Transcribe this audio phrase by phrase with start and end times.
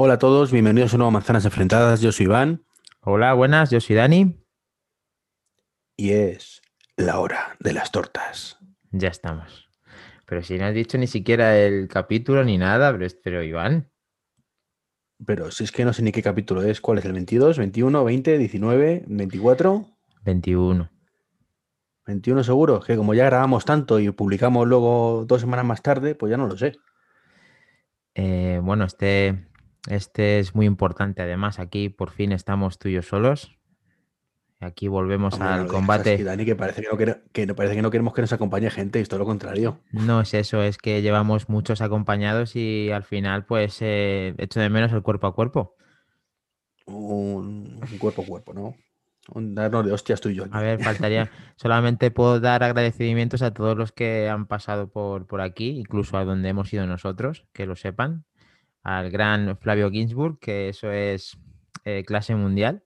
[0.00, 2.00] Hola a todos, bienvenidos a un nuevo Manzanas Enfrentadas.
[2.00, 2.64] Yo soy Iván
[3.00, 4.40] Hola, buenas, yo soy Dani.
[5.96, 6.62] y es
[6.96, 8.58] la hora de las tortas.
[8.92, 9.68] Ya estamos.
[10.24, 13.90] Pero si no has dicho ni siquiera el capítulo ni nada, pero, pero Iván.
[15.26, 17.04] Pero si es que no sé ni qué capítulo es, ¿cuál es?
[17.04, 19.84] ¿El 22, 21, 20, 19, 24?
[20.22, 20.90] 21.
[22.06, 26.30] 21 seguro, que como ya grabamos tanto y publicamos luego dos semanas más tarde, pues
[26.30, 26.76] ya no lo sé.
[28.14, 29.48] Eh, bueno, este,
[29.88, 31.22] este es muy importante.
[31.22, 33.54] Además, aquí por fin estamos tú y yo solos.
[34.60, 36.14] Aquí volvemos Hombre, al combate.
[36.14, 36.96] así, Dani, que parece que no,
[37.32, 39.78] que no- parece que no queremos que nos acompañe gente, y es todo lo contrario.
[39.92, 44.68] No es eso, es que llevamos muchos acompañados y al final, pues, eh, echo de
[44.68, 45.76] menos el cuerpo a cuerpo.
[46.86, 48.74] Un, un cuerpo a cuerpo, ¿no?
[49.30, 50.46] Un darnos de hostias tú y yo.
[50.50, 51.30] A ver, faltaría.
[51.56, 56.24] Solamente puedo dar agradecimientos a todos los que han pasado por, por aquí, incluso a
[56.24, 58.24] donde hemos ido nosotros, que lo sepan.
[58.82, 61.36] Al gran Flavio Ginsburg, que eso es
[61.84, 62.84] eh, clase mundial.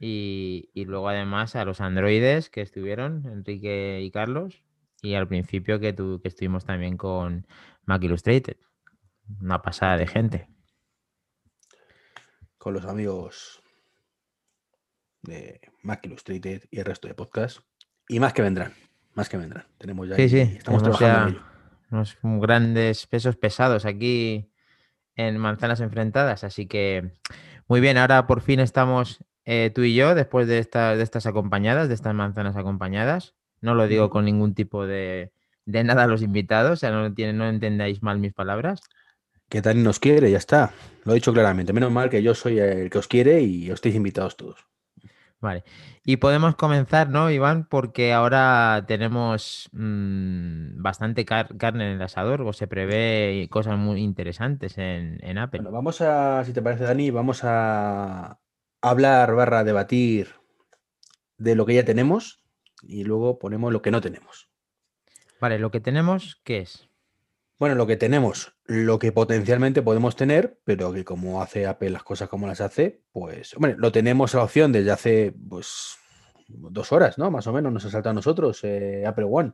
[0.00, 4.62] Y, y luego además a los androides que estuvieron, Enrique y Carlos.
[5.02, 7.46] Y al principio que, tu- que estuvimos también con
[7.84, 8.56] Mac Illustrated.
[9.40, 10.48] Una pasada de gente.
[12.58, 13.62] con los amigos
[15.22, 17.62] de Mac Illustrated y el resto de podcasts.
[18.08, 18.72] Y más que vendrán,
[19.14, 19.66] más que vendrán.
[19.78, 21.46] Tenemos ya Sí, sí, estamos trabajando en ya ello.
[21.90, 24.50] unos grandes pesos pesados aquí
[25.18, 26.44] en Manzanas Enfrentadas.
[26.44, 27.12] Así que
[27.66, 31.26] muy bien, ahora por fin estamos eh, tú y yo después de, esta- de estas
[31.26, 33.34] acompañadas, de estas manzanas acompañadas.
[33.60, 35.32] No lo digo con ningún tipo de,
[35.66, 38.80] de nada a los invitados, o sea, no, tiene, no entendáis mal mis palabras.
[39.48, 40.72] Que Dani nos quiere, ya está.
[41.04, 41.72] Lo he dicho claramente.
[41.72, 44.66] Menos mal que yo soy el que os quiere y os estáis invitados todos.
[45.40, 45.62] Vale.
[46.04, 47.64] Y podemos comenzar, ¿no, Iván?
[47.68, 54.02] Porque ahora tenemos mm, bastante car- carne en el asador, o se prevé cosas muy
[54.02, 55.60] interesantes en, en Apple.
[55.60, 58.40] Bueno, vamos a, si te parece, Dani, vamos a
[58.82, 60.28] hablar barra debatir
[61.36, 62.42] de lo que ya tenemos
[62.82, 64.48] y luego ponemos lo que no tenemos.
[65.40, 66.87] Vale, lo que tenemos, ¿qué es?
[67.58, 72.04] Bueno, lo que tenemos, lo que potencialmente podemos tener, pero que como hace Apple las
[72.04, 75.96] cosas como las hace, pues, hombre, lo tenemos a la opción desde hace, pues,
[76.48, 77.30] dos horas, ¿no?
[77.32, 79.52] Más o menos nos ha saltado a nosotros eh, Apple One.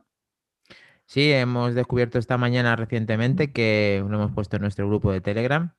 [1.07, 5.73] Sí, hemos descubierto esta mañana recientemente que lo hemos puesto en nuestro grupo de Telegram,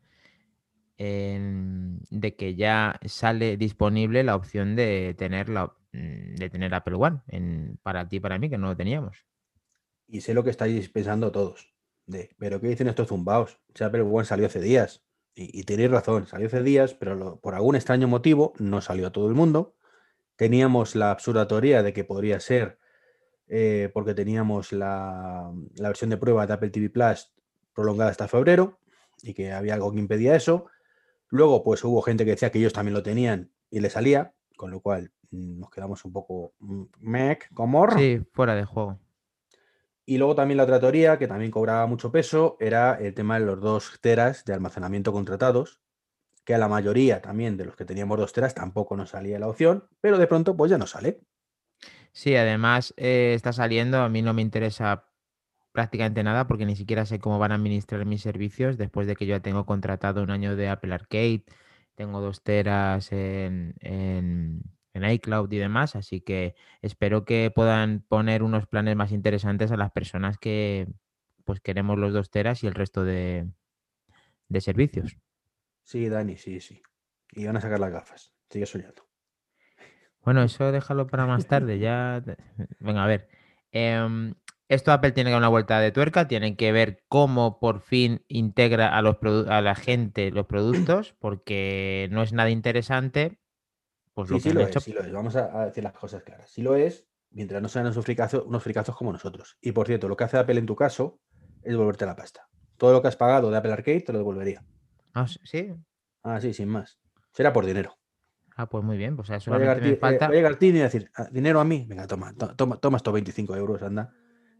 [0.98, 6.96] en- de que ya sale disponible la opción de tener, la, mm, de tener Apple
[6.96, 9.24] One en- para ti y para mí, que no lo teníamos.
[10.08, 11.75] Y sé lo que estáis pensando todos.
[12.38, 13.58] Pero ¿qué dicen estos zumbaos?
[13.80, 15.02] Apple One salió hace días.
[15.38, 19.28] Y, tenéis razón, salió hace días, pero por algún extraño motivo no salió a todo
[19.28, 19.74] el mundo.
[20.36, 22.78] Teníamos la absurda teoría de que podría ser
[23.48, 27.32] eh, porque teníamos la, la versión de prueba de Apple TV Plus
[27.74, 28.78] prolongada hasta febrero
[29.22, 30.66] y que había algo que impedía eso.
[31.28, 34.70] Luego, pues hubo gente que decía que ellos también lo tenían y le salía, con
[34.70, 38.98] lo cual mm, nos quedamos un poco mm, mec, como Sí, fuera de juego.
[40.06, 43.44] Y luego también la otra teoría, que también cobraba mucho peso, era el tema de
[43.44, 45.82] los dos teras de almacenamiento contratados,
[46.44, 49.48] que a la mayoría también de los que teníamos dos teras tampoco nos salía la
[49.48, 51.20] opción, pero de pronto pues ya no sale.
[52.12, 55.10] Sí, además eh, está saliendo, a mí no me interesa
[55.72, 59.26] prácticamente nada porque ni siquiera sé cómo van a administrar mis servicios después de que
[59.26, 61.44] yo ya tengo contratado un año de Apple Arcade,
[61.96, 64.62] tengo dos teras en, en,
[64.96, 69.76] en iCloud y demás, así que espero que puedan poner unos planes más interesantes a
[69.76, 70.88] las personas que
[71.44, 73.46] pues queremos los dos teras y el resto de,
[74.48, 75.16] de servicios.
[75.82, 76.82] Sí, Dani, sí, sí.
[77.32, 78.32] Y van a sacar las gafas.
[78.50, 79.06] Sigue soñando.
[80.24, 82.22] Bueno, eso déjalo para más tarde, ya.
[82.80, 83.28] Venga, a ver.
[83.70, 84.34] em,
[84.68, 88.24] esto Apple tiene que dar una vuelta de tuerca, tiene que ver cómo por fin
[88.26, 89.18] integra a, los
[89.48, 93.38] a la gente los productos, porque no es nada interesante.
[94.16, 94.78] Pues lo Sí, que sí lo hecho.
[94.78, 95.12] es, sí lo es.
[95.12, 96.50] Vamos a, a decir las cosas claras.
[96.50, 99.58] Sí lo es, mientras no sean unos fricazos, unos fricazos como nosotros.
[99.60, 101.20] Y por cierto, lo que hace Apple en tu caso
[101.62, 102.48] es devolverte la pasta.
[102.78, 104.64] Todo lo que has pagado de Apple Arcade te lo devolvería.
[105.12, 105.70] Ah, sí.
[106.22, 106.98] Ah, sí, sin más.
[107.34, 107.98] Será por dinero.
[108.56, 109.16] Ah, pues muy bien.
[109.16, 111.64] Pues ya Va a llegar, eh, va a llegar Tini y decir, "Ah, dinero a
[111.64, 111.84] mí.
[111.86, 114.14] Venga, toma, to- toma, toma estos 25 euros, anda.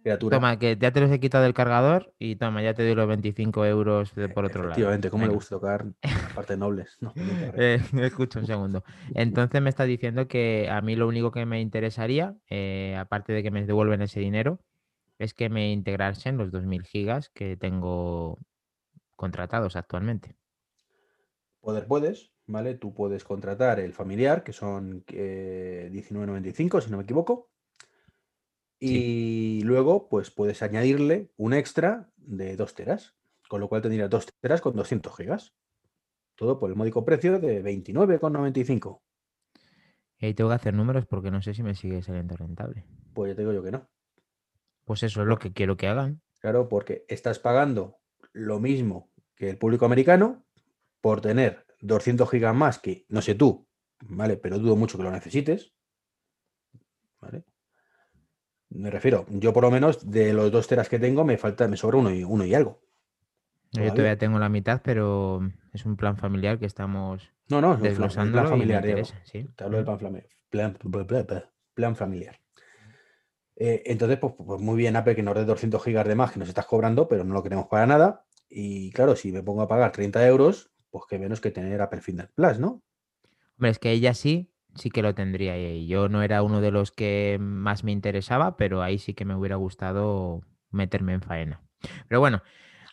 [0.07, 0.37] Criatura.
[0.37, 3.09] Toma, que ya te los he quitado del cargador y toma, ya te doy los
[3.09, 4.75] 25 euros de- por otro lado.
[4.75, 5.85] Efectivamente, ¿cómo le gusta tocar
[6.33, 6.97] partes nobles?
[7.01, 7.13] No.
[7.57, 8.85] Eh, escucha un segundo.
[9.17, 13.43] Entonces me está diciendo que a mí lo único que me interesaría, eh, aparte de
[13.43, 14.61] que me devuelven ese dinero,
[15.19, 18.39] es que me integrasen los 2.000 gigas que tengo
[19.17, 20.37] contratados actualmente.
[21.61, 22.75] Poder puedes, ¿vale?
[22.75, 27.51] Tú puedes contratar el familiar, que son eh, 19.95, si no me equivoco.
[28.79, 33.17] Y luego, pues puedes añadirle un extra de 2 teras,
[33.49, 35.55] con lo cual tendrías 2 teras con 200 gigas.
[36.35, 39.01] Todo por el módico precio de 29,95.
[40.19, 42.85] Y ahí tengo que hacer números porque no sé si me sigue saliendo rentable.
[43.15, 43.89] Pues ya te digo yo que no.
[44.85, 46.21] Pues eso es lo que quiero que hagan.
[46.41, 47.99] Claro, porque estás pagando
[48.33, 50.45] lo mismo que el público americano
[51.01, 53.67] por tener 200 gigas más que, no sé tú,
[54.01, 54.37] ¿vale?
[54.37, 55.75] Pero dudo mucho que lo necesites.
[57.21, 57.45] ¿Vale?
[58.77, 61.77] Me refiero, yo por lo menos de los dos teras que tengo me falta, me
[61.77, 62.83] sobra uno y, uno y algo.
[63.73, 65.41] Yo todavía tengo la mitad, pero
[65.73, 68.83] es un plan familiar que estamos no, no, es un plan, familiar.
[68.83, 70.77] Te hablo del plan, plan,
[71.75, 72.41] plan familiar.
[73.55, 76.41] Eh, entonces, pues, pues muy bien, Apple, que nos dé 200 gigas de más que
[76.41, 78.27] nos estás cobrando, pero no lo queremos para nada.
[78.49, 82.01] Y claro, si me pongo a pagar 30 euros, pues que menos que tener Apple
[82.01, 82.83] Fitness Plus, ¿no?
[83.57, 85.59] Hombre, es que ella sí, sí que lo tendría.
[85.59, 89.25] Y yo no era uno de los que más me interesaba, pero ahí sí que
[89.25, 91.61] me hubiera gustado meterme en faena.
[92.09, 92.43] Pero bueno,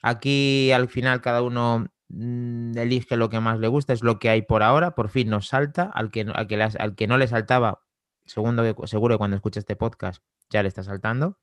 [0.02, 4.30] aquí al final cada uno mm, elige lo que más le gusta, es lo que
[4.30, 4.96] hay por ahora.
[4.96, 5.84] Por fin nos salta.
[5.94, 7.82] Al que, no- al que, al que no le saltaba,
[8.26, 11.38] segundo seguro que cuando escuche este podcast ya le está saltando.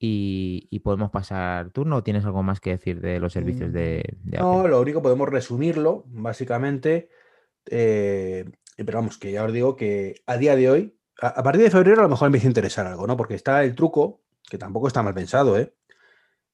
[0.00, 1.96] Y, y podemos pasar turno.
[1.96, 5.28] ¿O tienes algo más que decir de los servicios de, de No, lo único podemos
[5.28, 7.08] resumirlo, básicamente.
[7.70, 8.44] eh,
[8.84, 11.70] pero vamos, que ya os digo que a día de hoy, a, a partir de
[11.70, 13.16] febrero a lo mejor me empieza a interesar algo, ¿no?
[13.16, 15.74] Porque está el truco, que tampoco está mal pensado, ¿eh?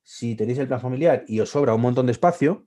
[0.03, 2.67] Si tenéis el plan familiar y os sobra un montón de espacio,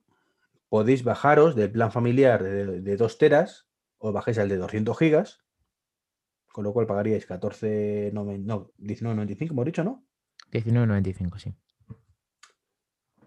[0.68, 3.68] podéis bajaros del plan familiar de, de 2 teras,
[3.98, 5.44] os bajéis al de 200 gigas,
[6.52, 10.04] con lo cual pagaríais 14, no, no 19,95, hemos dicho, ¿no?
[10.52, 11.54] 19.95, sí.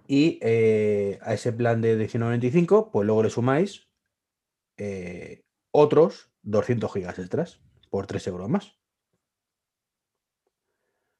[0.07, 3.87] Y eh, a ese plan de 19.95, pues luego le sumáis
[4.77, 8.77] eh, otros 200 gigas extras por 3 euros más.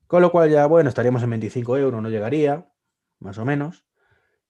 [0.07, 2.69] Con lo cual ya, bueno, estaríamos en 25 euros, no llegaría,
[3.19, 3.85] más o menos.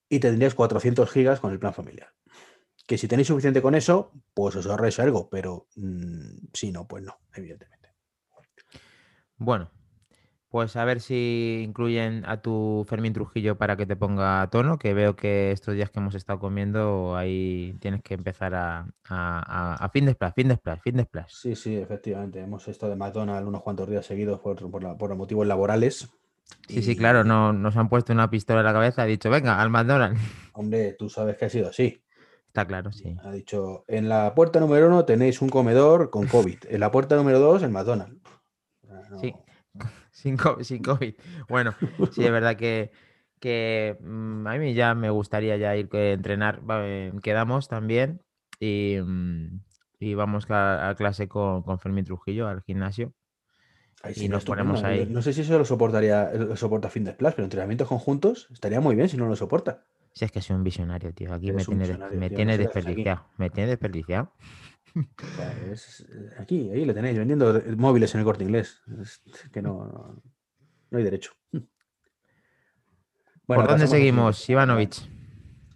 [0.10, 2.14] Y tendríais 400 gigas con el plan familiar.
[2.88, 7.04] Que si tenéis suficiente con eso, pues os ahorráis algo, pero mm, si no, pues
[7.04, 7.94] no, evidentemente.
[9.38, 9.72] Bueno,
[10.52, 14.78] pues a ver si incluyen a tu Fermín Trujillo para que te ponga a tono,
[14.78, 18.86] que veo que estos días que hemos estado comiendo ahí tienes que empezar a, a,
[19.08, 21.32] a, a fin de splash, fin de splash, fin de splash.
[21.34, 22.42] Sí, sí, efectivamente.
[22.42, 26.10] Hemos estado de McDonald's unos cuantos días seguidos por, por, la- por motivos laborales.
[26.68, 29.62] Sí, sí, claro, no, nos han puesto una pistola en la cabeza, ha dicho, venga,
[29.62, 30.20] al McDonald's.
[30.54, 32.04] Hombre, tú sabes que ha sido así.
[32.48, 33.16] Está claro, sí.
[33.24, 36.58] Ha dicho, en la puerta número uno tenéis un comedor con COVID.
[36.70, 38.20] En la puerta número dos, el McDonald's.
[39.10, 39.34] No- Sí.
[40.22, 41.16] Sin COVID, sin COVID.
[41.50, 41.74] Bueno,
[42.12, 42.92] sí, es verdad que,
[43.40, 46.62] que mm, a mí ya me gustaría ya ir a entrenar.
[46.70, 48.22] va, eh, Quedamos también
[48.60, 49.60] y, mm,
[50.00, 53.14] y vamos a, a clase con, con Fermín Trujillo al gimnasio.
[54.16, 55.06] Y nos ponemos ahí.
[55.10, 58.96] No sé si eso lo soportaría, lo soporta Fitness Plus, pero entrenamientos conjuntos estaría muy
[58.96, 59.86] bien si no lo soporta.
[60.14, 61.34] Si es que soy un visionario, tío.
[61.34, 63.26] Aquí me Eres tiene, me tío, tiene no desperdiciado.
[63.38, 64.34] Me tiene desperdiciado.
[65.72, 66.06] Es-
[66.38, 68.82] aquí, ahí le tenéis, vendiendo móviles en el corte inglés.
[69.02, 69.22] Es
[69.52, 70.22] que no, no,
[70.90, 71.32] no hay derecho.
[73.48, 74.52] Bueno, ¿Por dónde seguimos, siguiente.
[74.54, 75.10] Ivanovich?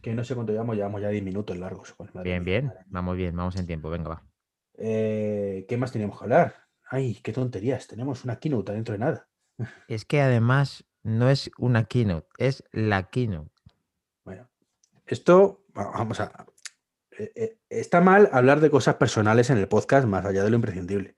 [0.01, 1.95] Que no sé cuánto llevamos, llevamos ya 10 minutos largos.
[2.23, 2.65] Bien, mía, bien.
[2.67, 2.79] madre.
[2.88, 3.89] Vamos bien, vamos en tiempo.
[3.89, 4.23] Venga, va.
[4.77, 6.56] Eh, ¿Qué más teníamos que hablar?
[6.89, 7.88] Ay, qué tonterías.
[7.88, 9.27] Tenemos una keynote dentro de nada.
[9.88, 13.51] Es que además no es una keynote, es la keynote.
[14.23, 14.50] Bueno,
[15.05, 16.45] esto, va- vamos a.
[17.17, 20.55] eh, eh, está mal hablar de cosas personales en el podcast más allá de lo
[20.55, 21.15] imprescindible.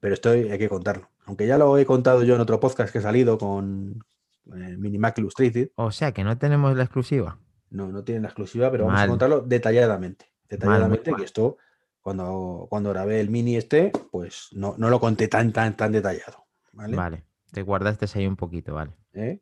[0.00, 1.10] Pero esto hay que contarlo.
[1.26, 4.04] Aunque ya lo he contado yo en otro podcast que he salido con
[4.46, 5.70] eh, Mini Mac Illustrated.
[5.76, 7.38] O sea que no tenemos la exclusiva.
[7.70, 10.26] No, no tiene la exclusiva, pero vamos a contarlo detalladamente.
[10.48, 11.20] Detalladamente, mal.
[11.20, 11.56] que esto,
[12.00, 16.44] cuando, cuando grabé el mini este, pues no, no lo conté tan, tan, tan detallado.
[16.72, 16.96] ¿vale?
[16.96, 18.92] Vale, te guardaste ahí un poquito, vale.
[19.14, 19.40] ¿Eh?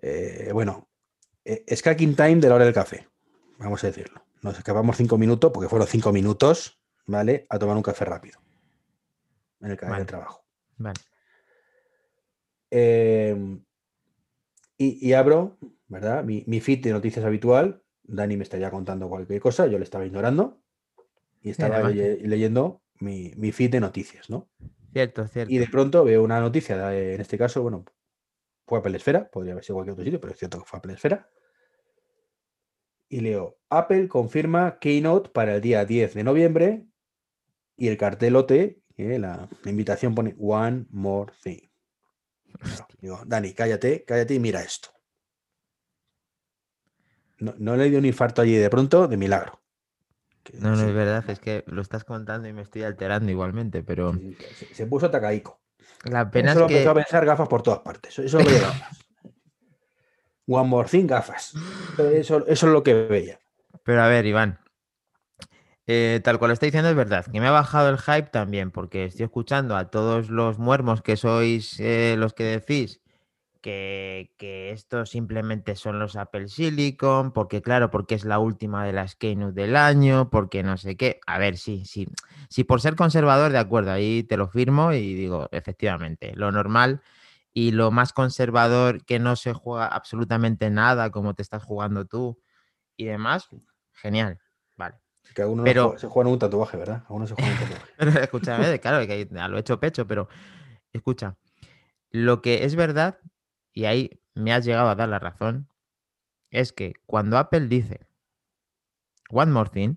[0.00, 0.88] Eh, bueno,
[1.44, 3.06] es cracking time de la hora del café,
[3.58, 4.25] vamos a decirlo.
[4.46, 7.46] Nos escapamos cinco minutos, porque fueron cinco minutos, ¿vale?
[7.50, 8.38] A tomar un café rápido.
[9.60, 10.04] En el, ca- en el Vale.
[10.04, 10.44] trabajo.
[10.76, 11.00] Vale.
[12.70, 13.58] Eh,
[14.78, 16.22] y, y abro, ¿verdad?
[16.22, 17.82] Mi, mi feed de noticias habitual.
[18.04, 20.62] Dani me estaría contando cualquier cosa, yo le estaba ignorando.
[21.42, 24.48] Y estaba leyendo mi, mi feed de noticias, ¿no?
[24.92, 25.52] Cierto, cierto.
[25.52, 27.84] Y de pronto veo una noticia, de- en este caso, bueno,
[28.64, 30.92] fue Apple Esfera, podría haber sido cualquier otro sitio, pero es cierto que fue Apple
[30.92, 31.28] Esfera.
[33.08, 36.86] Y leo, Apple confirma Keynote para el día 10 de noviembre
[37.76, 41.68] y el cartelote, eh, la, la invitación pone One More Thing.
[43.00, 44.88] Digo, Dani, cállate, cállate y mira esto.
[47.38, 49.60] No, no le dio un infarto allí de pronto, de milagro.
[50.42, 53.30] Que No, no sí, es verdad, es que lo estás contando y me estoy alterando
[53.30, 54.14] igualmente, pero
[54.54, 55.60] se, se puso tacaico.
[56.04, 58.18] la pena Solo es empezó a que pensar gafas por todas partes.
[58.18, 58.38] Eso, eso.
[60.46, 61.54] One more thing, gafas.
[61.98, 63.38] Eso, es lo que veía.
[63.82, 64.58] Pero a ver, Iván.
[65.86, 69.04] eh, tal cual está diciendo es verdad, que me ha bajado el hype también, porque
[69.04, 73.00] estoy escuchando a todos los muermos que sois eh, los que decís
[73.66, 78.92] que, que estos simplemente son los Apple Silicon, porque claro, porque es la última de
[78.92, 81.18] las Keynote del año, porque no sé qué.
[81.26, 82.06] A ver, sí, sí.
[82.48, 87.02] Sí, por ser conservador, de acuerdo, ahí te lo firmo y digo, efectivamente, lo normal
[87.58, 92.38] y lo más conservador que no se juega absolutamente nada como te estás jugando tú
[92.98, 93.48] y demás,
[93.94, 94.38] genial,
[94.76, 94.96] vale.
[95.34, 97.04] Que a uno no Pero- se juega en un tatuaje, ¿verdad?
[97.08, 97.92] A uno se juega en un tatuaje.
[97.96, 100.28] Pero escúchame, claro, que a lo hecho pecho, pero
[100.92, 101.38] escucha,
[102.10, 103.20] lo que es verdad,
[103.72, 105.70] y ahí me has llegado a dar la razón,
[106.50, 108.06] es que cuando Apple dice
[109.30, 109.94] One More Thing,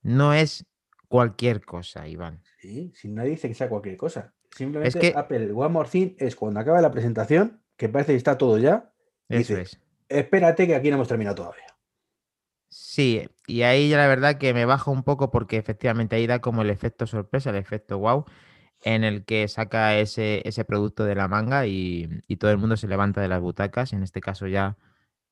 [0.00, 0.64] no es
[1.08, 2.42] cualquier cosa, Iván.
[2.58, 4.34] Sí, si nadie dice que sea cualquier cosa.
[4.56, 8.36] Simplemente que- Apple One More Thing es cuando acaba la presentación, que parece que está
[8.38, 8.92] todo ya,
[9.28, 9.80] Eso Dice, es.
[10.08, 11.64] espérate que aquí no hemos terminado todavía.
[12.70, 16.40] Sí, y ahí ya la verdad que me baja un poco porque efectivamente ahí da
[16.40, 18.24] como el efecto sorpresa, el efecto wow,
[18.82, 22.76] en el que saca ese, ese producto de la manga y, y todo el mundo
[22.76, 24.76] se levanta de las butacas, en este caso ya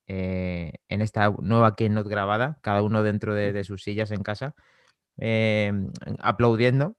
[0.07, 4.55] eh, en esta nueva keynote grabada, cada uno dentro de, de sus sillas en casa,
[5.19, 5.73] eh,
[6.21, 6.97] aplaudiendo.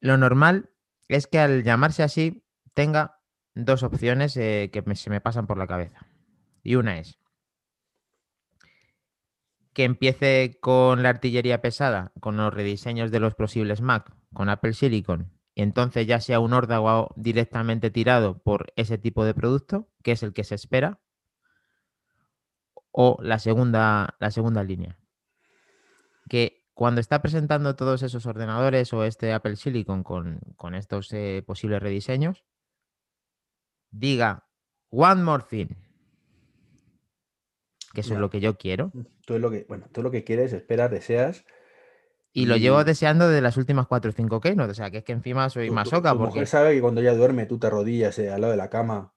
[0.00, 0.70] Lo normal
[1.08, 3.20] es que al llamarse así tenga
[3.54, 6.06] dos opciones eh, que se me pasan por la cabeza.
[6.62, 7.20] Y una es
[9.72, 14.72] que empiece con la artillería pesada, con los rediseños de los posibles Mac, con Apple
[14.72, 20.12] Silicon, y entonces ya sea un órdago directamente tirado por ese tipo de producto, que
[20.12, 21.00] es el que se espera,
[22.92, 24.98] o la segunda, la segunda línea.
[26.28, 31.42] Que cuando está presentando todos esos ordenadores o este Apple Silicon con, con estos eh,
[31.46, 32.42] posibles rediseños,
[33.90, 34.48] diga
[34.88, 35.66] One More Thing.
[37.92, 38.92] Que eso es lo que yo quiero.
[39.26, 41.44] Tú es lo que, bueno, tú lo que quieres, esperas, deseas.
[42.32, 44.70] Y lo llevo deseando de las últimas 4 o 5 keynote.
[44.70, 46.30] O sea, que es que encima soy masoca tu porque...
[46.30, 49.12] mujer sabe que cuando ella duerme, tú te arrodillas eh, al lado de la cama,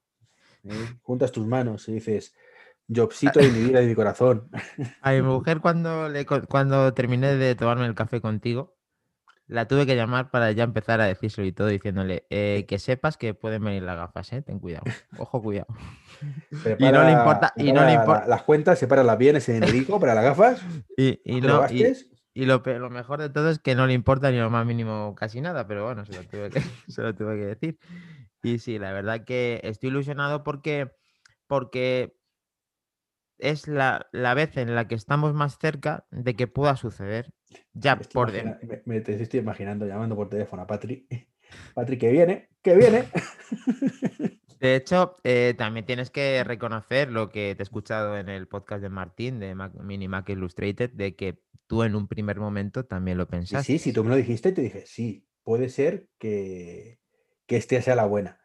[0.65, 0.97] ¿eh?
[1.01, 2.35] juntas tus manos y dices,
[2.93, 4.49] Jobcito de mi vida y de mi corazón.
[5.01, 8.75] A mi mujer cuando, le, cuando terminé de tomarme el café contigo,
[9.47, 13.17] la tuve que llamar para ya empezar a decírselo y todo, diciéndole eh, que sepas
[13.17, 14.41] que pueden venir las gafas, ¿eh?
[14.41, 14.85] Ten cuidado.
[15.17, 15.67] Ojo, cuidado.
[16.63, 16.77] Prepara-
[17.11, 20.61] importa- y no le importa- las cuentas, sepáralas bien ese dinerito para las gafas.
[20.97, 21.81] Y, y no, y,
[22.33, 25.13] y lo, lo mejor de todo es que no le importa ni lo más mínimo
[25.15, 27.79] casi nada, pero bueno, se lo tuve que, se lo tuve que decir.
[28.41, 30.91] Y sí, la verdad que estoy ilusionado porque,
[31.47, 32.15] porque
[33.39, 37.31] es la, la vez en la que estamos más cerca de que pueda suceder.
[37.73, 41.07] Ya Me por de- imagina- me, me- te estoy imaginando llamando por teléfono a Patri.
[41.75, 43.05] Patri, que viene, que viene.
[44.59, 48.81] De hecho, eh, también tienes que reconocer lo que te he escuchado en el podcast
[48.81, 51.37] de Martín, de Mac- Mini Mac Illustrated, de que
[51.67, 53.65] tú en un primer momento también lo Sí, pensaste.
[53.73, 56.99] sí, si tú me lo dijiste, te dije, sí, puede ser que,
[57.45, 58.39] que este sea la buena.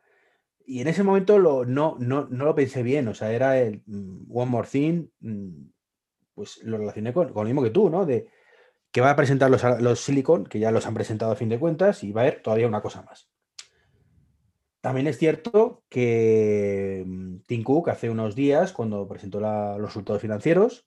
[0.71, 3.81] Y en ese momento lo, no, no, no lo pensé bien, o sea, era el
[3.87, 5.71] mm, One More Thing, mm,
[6.35, 8.05] pues lo relacioné con, lo mismo que tú, ¿no?
[8.05, 8.29] De
[8.93, 11.59] que va a presentar los, los Silicon, que ya los han presentado a fin de
[11.59, 13.31] cuentas, y va a haber todavía una cosa más.
[14.83, 20.87] También es cierto que mm, Tim Cook hace unos días, cuando presentó los resultados financieros,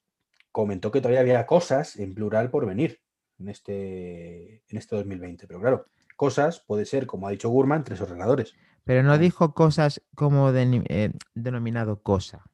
[0.51, 3.01] comentó que todavía había cosas en plural por venir
[3.39, 5.47] en este, en este 2020.
[5.47, 5.85] Pero claro,
[6.15, 8.53] cosas puede ser, como ha dicho Gurman, tres ordenadores.
[8.83, 12.45] Pero no dijo cosas como eh, denominado cosa.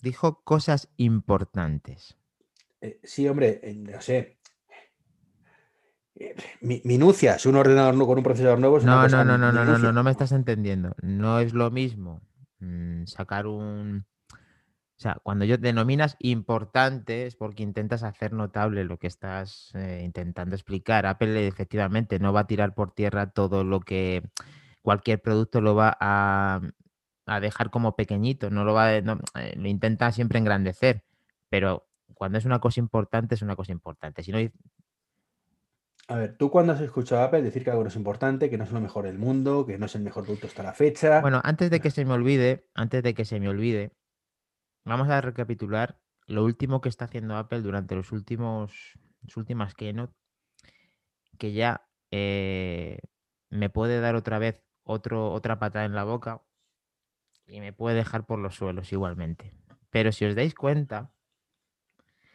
[0.00, 2.16] Dijo cosas importantes.
[2.80, 4.38] Eh, sí, hombre, eh, no sé.
[6.60, 9.64] Mi- minucias, un ordenador con un procesador nuevo es una No, cosa no, no, no,
[9.64, 10.94] no, no, no me estás entendiendo.
[11.02, 12.20] No es lo mismo
[12.60, 14.06] mm, sacar un...
[14.96, 20.02] O sea, cuando yo denominas importante es porque intentas hacer notable lo que estás eh,
[20.04, 21.04] intentando explicar.
[21.04, 24.22] Apple efectivamente no va a tirar por tierra todo lo que
[24.82, 26.60] cualquier producto lo va a,
[27.26, 31.02] a dejar como pequeñito, no lo va no, eh, lo intenta siempre engrandecer,
[31.48, 34.22] pero cuando es una cosa importante es una cosa importante.
[34.22, 34.38] Si no,
[36.06, 38.58] A ver, ¿tú cuándo has escuchado a Apple decir que algo no es importante, que
[38.58, 41.20] no es lo mejor del mundo, que no es el mejor producto hasta la fecha?
[41.20, 43.92] Bueno, antes de que se me olvide, antes de que se me olvide,
[44.84, 50.14] vamos a recapitular lo último que está haciendo Apple durante los últimos, las últimas keynote,
[51.38, 52.98] que ya eh,
[53.50, 56.42] me puede dar otra vez otro, otra patada en la boca
[57.46, 59.52] y me puede dejar por los suelos igualmente.
[59.90, 61.12] Pero si os dais cuenta,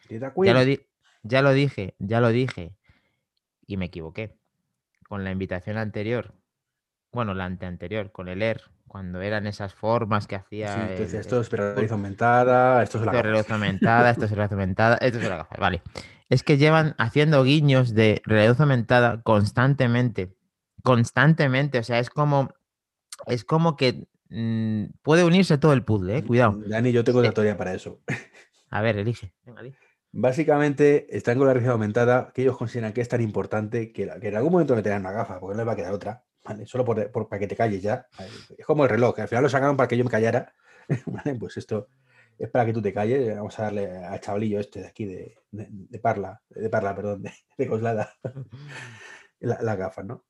[0.10, 0.62] ya lo,
[1.24, 2.76] ya lo dije, ya lo dije
[3.66, 4.38] y me equivoqué.
[5.08, 6.40] Con la invitación anterior
[7.12, 10.74] bueno, la anterior, con el Air, cuando eran esas formas que hacía.
[10.74, 14.32] Sí, entonces el- esto es realidad aumentada, esto es la esto es aumentada, esto es
[14.32, 15.56] realidad aumentada, esto es la gafa.
[15.58, 15.82] Vale.
[16.28, 20.36] Es que llevan haciendo guiños de realidad aumentada constantemente.
[20.84, 21.80] Constantemente.
[21.80, 22.50] O sea, es como.
[23.28, 26.24] Es como que mm, puede unirse todo el puzzle, eh.
[26.24, 26.60] Cuidado.
[26.68, 28.02] Dani, yo tengo otra teoría para eso.
[28.70, 29.34] A ver, elige.
[29.44, 29.62] Venga.
[30.12, 34.20] Básicamente están con la realidad aumentada que ellos consideran que es tan importante que, la-
[34.20, 36.24] que en algún momento le tengan una gafa, porque no les va a quedar otra,
[36.44, 36.66] ¿vale?
[36.66, 38.08] Solo por, por- para que te calles ya.
[38.58, 40.54] Es como el reloj, que al final lo sacaron para que yo me callara.
[41.06, 41.36] ¿vale?
[41.36, 41.90] Pues esto
[42.38, 43.36] es para que tú te calles.
[43.36, 47.24] Vamos a darle al chavalillo este de aquí de, de, de Parla, de Parla, perdón,
[47.24, 48.14] de, de Coslada,
[49.40, 50.26] la- las gafas, ¿no?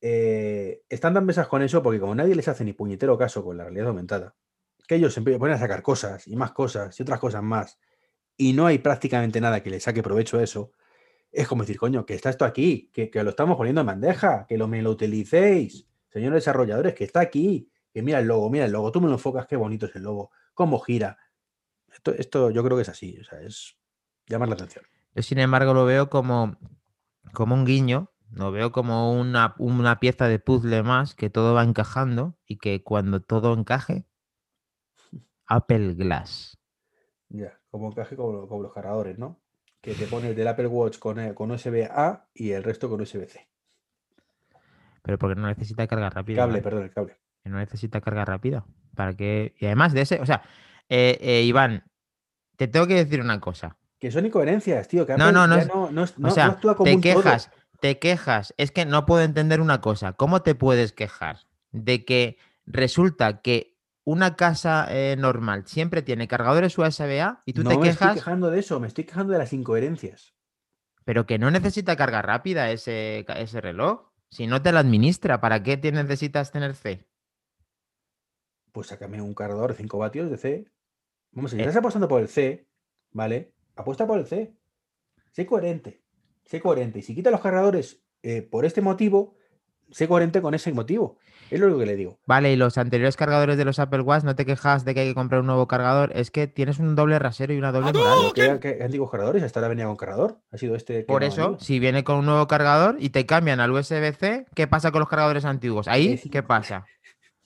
[0.00, 3.56] Eh, están tan mesas con eso porque como nadie les hace ni puñetero caso con
[3.56, 4.34] la realidad aumentada,
[4.86, 7.78] que ellos se ponen a sacar cosas y más cosas y otras cosas más,
[8.36, 10.72] y no hay prácticamente nada que le saque provecho a eso,
[11.34, 14.46] es como decir, coño, que está esto aquí, que, que lo estamos poniendo en bandeja,
[14.46, 18.64] que lo, me lo utilicéis, señores desarrolladores, que está aquí, que mira el logo, mira
[18.64, 21.18] el logo, tú me lo enfocas, qué bonito es el logo, cómo gira.
[21.92, 23.76] Esto, esto yo creo que es así, o sea, es
[24.26, 24.84] llamar la atención.
[25.14, 26.56] Yo, sin embargo, lo veo como,
[27.32, 31.64] como un guiño, lo veo como una, una pieza de puzzle más que todo va
[31.64, 34.06] encajando y que cuando todo encaje,
[35.46, 36.58] Apple Glass.
[37.28, 39.43] Ya, como encaje como, como los cargadores, ¿no?
[39.84, 43.02] Que te pone el del Apple Watch con, eh, con USB-A y el resto con
[43.02, 43.46] USB-C.
[45.02, 46.38] Pero porque no necesita carga rápida.
[46.38, 47.16] Cable, perdón, el cable.
[47.44, 48.64] no necesita carga rápida.
[48.96, 49.54] Para que.
[49.58, 50.42] Y además de ese, o sea,
[50.88, 51.84] eh, eh, Iván,
[52.56, 53.76] te tengo que decir una cosa.
[54.00, 55.06] Que son incoherencias, tío.
[55.06, 57.22] Que No, no, no no, no, O no sea, actúa como te un todo.
[57.22, 57.50] quejas,
[57.80, 58.54] te quejas.
[58.56, 60.14] Es que no puedo entender una cosa.
[60.14, 61.40] ¿Cómo te puedes quejar
[61.72, 63.73] de que resulta que
[64.04, 68.14] una casa eh, normal siempre tiene cargadores USB-A y tú no te me estoy quejas,
[68.16, 70.34] quejando de eso, me estoy quejando de las incoherencias.
[71.04, 74.10] pero que no necesita carga rápida ese, ese reloj?
[74.30, 77.06] Si no te la administra, ¿para qué te necesitas tener C?
[78.72, 80.72] Pues sácame un cargador de 5 vatios de C.
[81.32, 81.60] Vamos, si Eh.
[81.60, 82.66] estás apostando por el C,
[83.12, 83.52] ¿vale?
[83.76, 84.56] Apuesta por el C.
[85.30, 86.02] Sé coherente.
[86.44, 86.98] Sé coherente.
[86.98, 89.36] Y si quitas los cargadores eh, por este motivo,
[89.90, 91.18] sé coherente con ese motivo.
[91.50, 92.18] Es lo único que le digo.
[92.26, 95.08] Vale, y los anteriores cargadores de los Apple Watch, no te quejas de que hay
[95.08, 96.10] que comprar un nuevo cargador.
[96.14, 98.32] Es que tienes un doble rasero y una doble moral.
[98.34, 99.42] ¿Qué, qué antiguos cargadores?
[99.42, 100.38] Hasta ahora venía con cargador.
[100.50, 101.00] Ha sido este.
[101.00, 104.46] que Por no eso, si viene con un nuevo cargador y te cambian al USB-C,
[104.54, 105.86] ¿qué pasa con los cargadores antiguos?
[105.86, 106.86] Ahí, ¿qué pasa?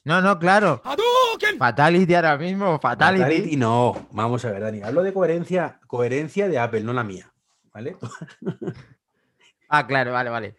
[0.04, 0.80] No, no, claro.
[1.58, 3.22] Fatality ahora mismo, fatality.
[3.22, 4.06] Fatality, no.
[4.12, 4.80] Vamos a ver, Dani.
[4.82, 7.32] Hablo de coherencia, coherencia de Apple, no la mía.
[7.74, 7.96] ¿Vale?
[9.70, 10.56] Ah, claro, vale, vale.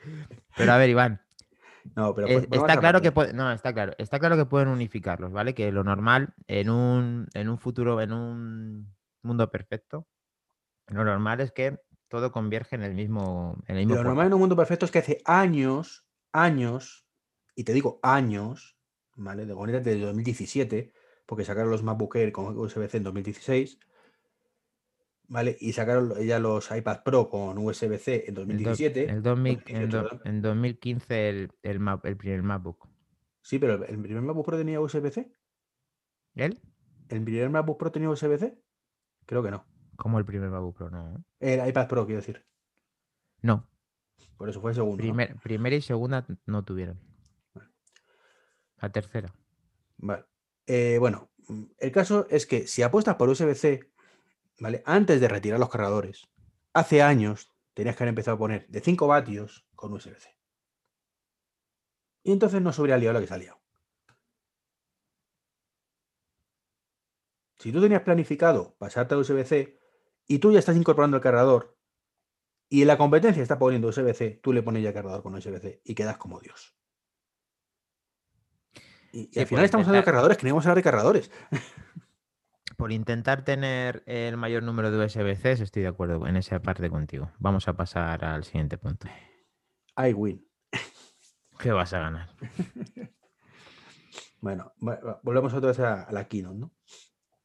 [0.55, 1.19] Pero a ver, Iván,
[1.95, 5.31] No, pero pues, está claro que puede- no, está claro, está claro que pueden unificarlos,
[5.31, 5.53] ¿vale?
[5.53, 10.07] Que lo normal en un, en un futuro, en un mundo perfecto,
[10.87, 14.33] lo normal es que todo converge en el mismo, en el mismo Lo normal en
[14.33, 17.05] un mundo perfecto es que hace años, años,
[17.55, 18.77] y te digo años,
[19.15, 19.45] ¿vale?
[19.45, 20.91] De manera desde 2017,
[21.25, 23.79] porque sacaron los MacBook Air con USB-C en 2016,
[25.29, 25.55] ¿vale?
[25.59, 29.03] Y sacaron ya los iPad Pro con USB-C en El do- 2017.
[29.09, 30.21] el 2000 en, 2018, do- perdón.
[30.27, 32.87] en 2015 el, el, el primer MacBook.
[33.41, 35.31] Sí, pero el el primer MacBook Pro tenía USB-C.
[36.35, 36.59] ¿Él?
[37.07, 38.61] ¿El primer MacBook Pro tenía USB-C?
[39.25, 39.65] Creo que no.
[39.95, 41.23] Como el primer MacBook Pro, no.
[41.39, 42.45] El iPad Pro, quiero decir.
[43.41, 43.69] No,
[44.37, 44.97] Por eso fue el segundo.
[44.97, 45.01] ¿no?
[45.03, 46.99] primer, primera y segunda no tuvieron.
[47.53, 47.69] Vale.
[48.81, 49.33] La tercera.
[49.97, 50.25] Vale.
[50.67, 51.31] Eh, bueno,
[51.79, 53.91] el caso es que si apuestas por USB-C,
[54.59, 54.83] ¿vale?
[54.85, 56.29] Antes de retirar los cargadores,
[56.73, 60.35] hace años tenías que haber empezado a poner de 5 vatios con USB-C.
[62.23, 63.59] Y entonces no se hubiera liado lo que se ha liado.
[67.57, 69.77] Si tú tenías planificado pasarte a USB-C
[70.27, 71.77] y tú ya estás incorporando el cargador
[72.69, 76.17] y la competencia está poniendo USB-C, tú le pones ya cargador con USB-C y quedas
[76.17, 76.75] como Dios.
[79.11, 80.89] Y, y Sí, al final estamos hablando de cargadores, que no íbamos a hablar de
[80.89, 81.31] cargadores.
[82.79, 87.29] Por intentar tener el mayor número de USB-Cs, estoy de acuerdo en esa parte contigo.
[87.37, 89.05] Vamos a pasar al siguiente punto.
[89.97, 90.47] I win.
[91.59, 92.29] ¿Qué vas a ganar?
[94.41, 94.71] Bueno,
[95.21, 96.71] volvemos otra vez a, la keynote, ¿no?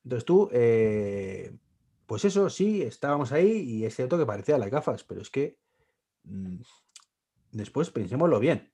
[0.05, 1.59] Entonces tú, eh,
[2.07, 5.59] pues eso, sí, estábamos ahí y es cierto que parecía las gafas, pero es que
[6.23, 6.59] mm,
[7.51, 8.73] después pensémoslo bien.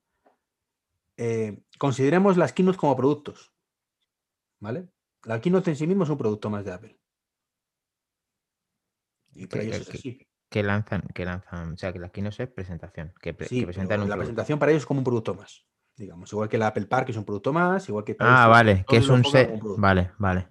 [1.16, 3.54] Eh, consideremos las keynotes como productos,
[4.58, 4.90] ¿vale?
[5.24, 6.98] La keynote en sí mismo es un producto más de Apple.
[9.34, 10.26] Y para Que- ellos es que- así.
[10.48, 14.00] Que lanzan, que lanzan, o sea, que aquí no es presentación, que, pre- Sí, presentan
[14.00, 14.18] un la producto.
[14.18, 15.64] presentación para ellos es como un producto más.
[15.96, 18.96] Digamos, igual que la Apple Park es un producto más, igual que Ah, vale, que
[18.96, 19.60] es un set.
[19.78, 20.48] Vale, vale.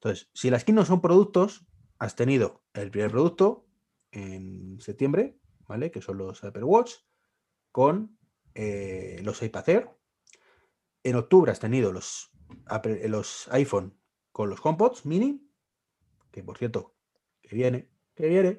[0.00, 1.64] Entonces, si las keynote son productos,
[2.00, 3.68] has tenido el primer producto
[4.10, 5.92] en septiembre, ¿vale?
[5.92, 6.94] Que son los Apple Watch,
[7.70, 8.18] con
[8.54, 9.90] eh, los iPad Air.
[11.04, 12.31] En octubre has tenido los,
[12.66, 13.94] Apple- los iPhone
[14.30, 15.48] con los HomePods mini,
[16.30, 16.94] que por cierto,
[17.42, 18.52] que viene, que viene.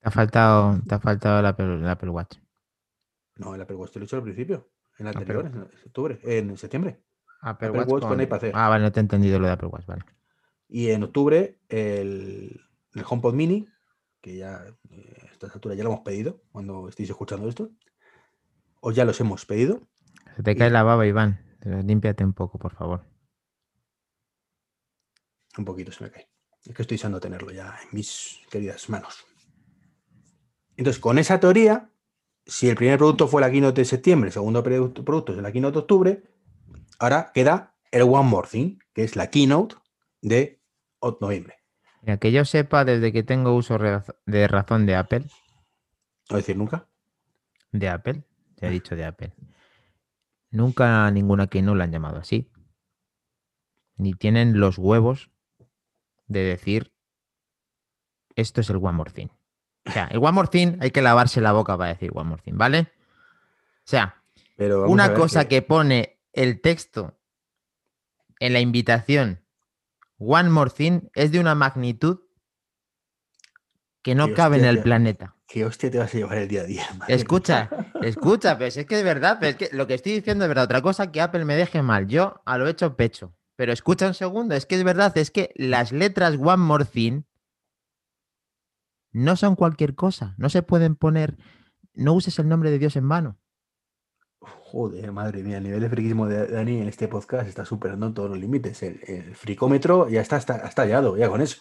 [0.00, 2.36] Te ha faltado, te ha faltado el Apple, el Apple Watch.
[3.36, 5.86] No, el Apple Watch te lo he dicho al principio, en el Apple- anterior, en
[5.86, 7.02] octubre, en septiembre.
[7.40, 8.52] Apple, Apple Watch con iPad Air.
[8.56, 10.02] Ah, vale, no te he entendido lo de Apple Watch, vale.
[10.68, 12.60] Y en octubre el,
[12.94, 13.68] el HomePod mini,
[14.20, 17.70] que ya eh, a estas alturas ya lo hemos pedido cuando estéis escuchando esto.
[18.80, 19.80] O ya los hemos pedido.
[20.36, 21.40] Se te cae la baba, Iván.
[21.60, 23.04] Te- Límpiate un poco, por favor.
[25.58, 26.28] Un poquito se me cae.
[26.64, 29.26] Es que estoy deseando tenerlo ya en mis queridas manos.
[30.76, 31.90] Entonces, con esa teoría,
[32.46, 35.72] si el primer producto fue la keynote de septiembre, el segundo producto es la keynote
[35.74, 36.22] de octubre,
[37.00, 39.76] ahora queda el One More Thing, que es la keynote
[40.22, 40.60] de
[41.20, 41.56] noviembre.
[42.02, 43.76] Mira, que yo sepa, desde que tengo uso
[44.26, 45.24] de razón de Apple,
[46.30, 46.86] No decir nunca.
[47.72, 48.22] de Apple,
[48.54, 49.32] te he dicho de Apple,
[50.50, 52.50] nunca ninguna que no la han llamado así.
[53.96, 55.30] Ni tienen los huevos
[56.28, 56.92] de decir
[58.36, 59.28] esto es el One More Thing.
[59.84, 62.42] O sea, el One More Thing hay que lavarse la boca para decir One More
[62.42, 62.80] Thing, ¿vale?
[62.80, 64.22] O sea,
[64.56, 65.62] Pero una cosa que...
[65.62, 67.18] pone el texto
[68.38, 69.42] en la invitación
[70.18, 72.20] One More Thing es de una magnitud
[74.02, 75.34] que no cabe en el planeta.
[75.46, 76.86] ¿Qué hostia te vas a llevar el día a día?
[76.98, 77.70] madre Escucha,
[78.02, 80.48] escucha, pero si es que es verdad, pero es que lo que estoy diciendo es
[80.48, 80.64] verdad.
[80.64, 83.34] Otra cosa que Apple me deje mal, yo a lo hecho pecho.
[83.58, 87.22] Pero escucha un segundo, es que es verdad, es que las letras One More Thing
[89.10, 91.36] no son cualquier cosa, no se pueden poner,
[91.92, 93.36] no uses el nombre de Dios en vano.
[94.38, 98.30] Joder, madre mía, el nivel de friquismo de Dani en este podcast está superando todos
[98.30, 98.80] los límites.
[98.84, 100.38] El, el fricómetro ya está,
[100.76, 101.60] hallado, ya con eso.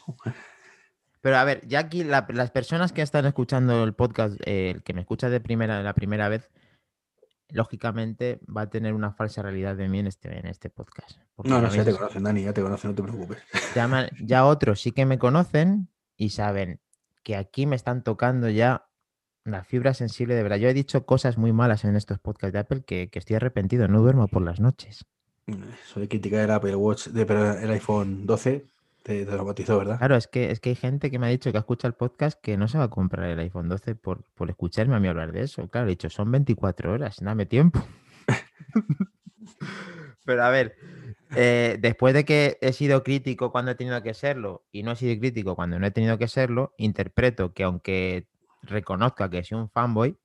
[1.22, 4.84] Pero a ver, ya aquí la- las personas que están escuchando el podcast, eh, el
[4.84, 6.52] que me escucha de primera, la primera vez,
[7.50, 11.18] lógicamente va a tener una falsa realidad de mí en este, en este podcast.
[11.44, 13.40] No, no, ya te conocen, Dani, ya te conocen, no te preocupes.
[13.76, 16.82] ya, ya otros sí que me conocen y saben
[17.24, 18.88] que aquí me están tocando ya
[19.44, 20.58] la fibra sensible de verdad.
[20.58, 23.88] Yo he dicho cosas muy malas en estos podcasts de Apple que, que estoy arrepentido,
[23.88, 25.06] no duermo por las noches.
[25.48, 28.68] Eso de criticar el Apple Watch, de, pero el iPhone 12,
[29.08, 29.98] te, te traumatizó, ¿verdad?
[29.98, 32.40] Claro, es que, es que hay gente que me ha dicho que escucha el podcast
[32.42, 35.32] que no se va a comprar el iPhone 12 por, por escucharme a mí hablar
[35.32, 35.68] de eso.
[35.70, 37.82] Claro, he dicho, son 24 horas, dame tiempo.
[40.26, 40.76] Pero a ver,
[41.38, 44.96] eh, después de que he sido crítico cuando he tenido que serlo y no he
[44.98, 48.28] sido crítico cuando no he tenido que serlo, interpreto que aunque
[48.62, 50.18] reconozca que soy un fanboy,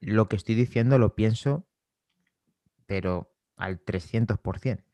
[0.00, 1.66] lo que estoy diciendo lo pienso,
[2.84, 4.89] pero al 300%.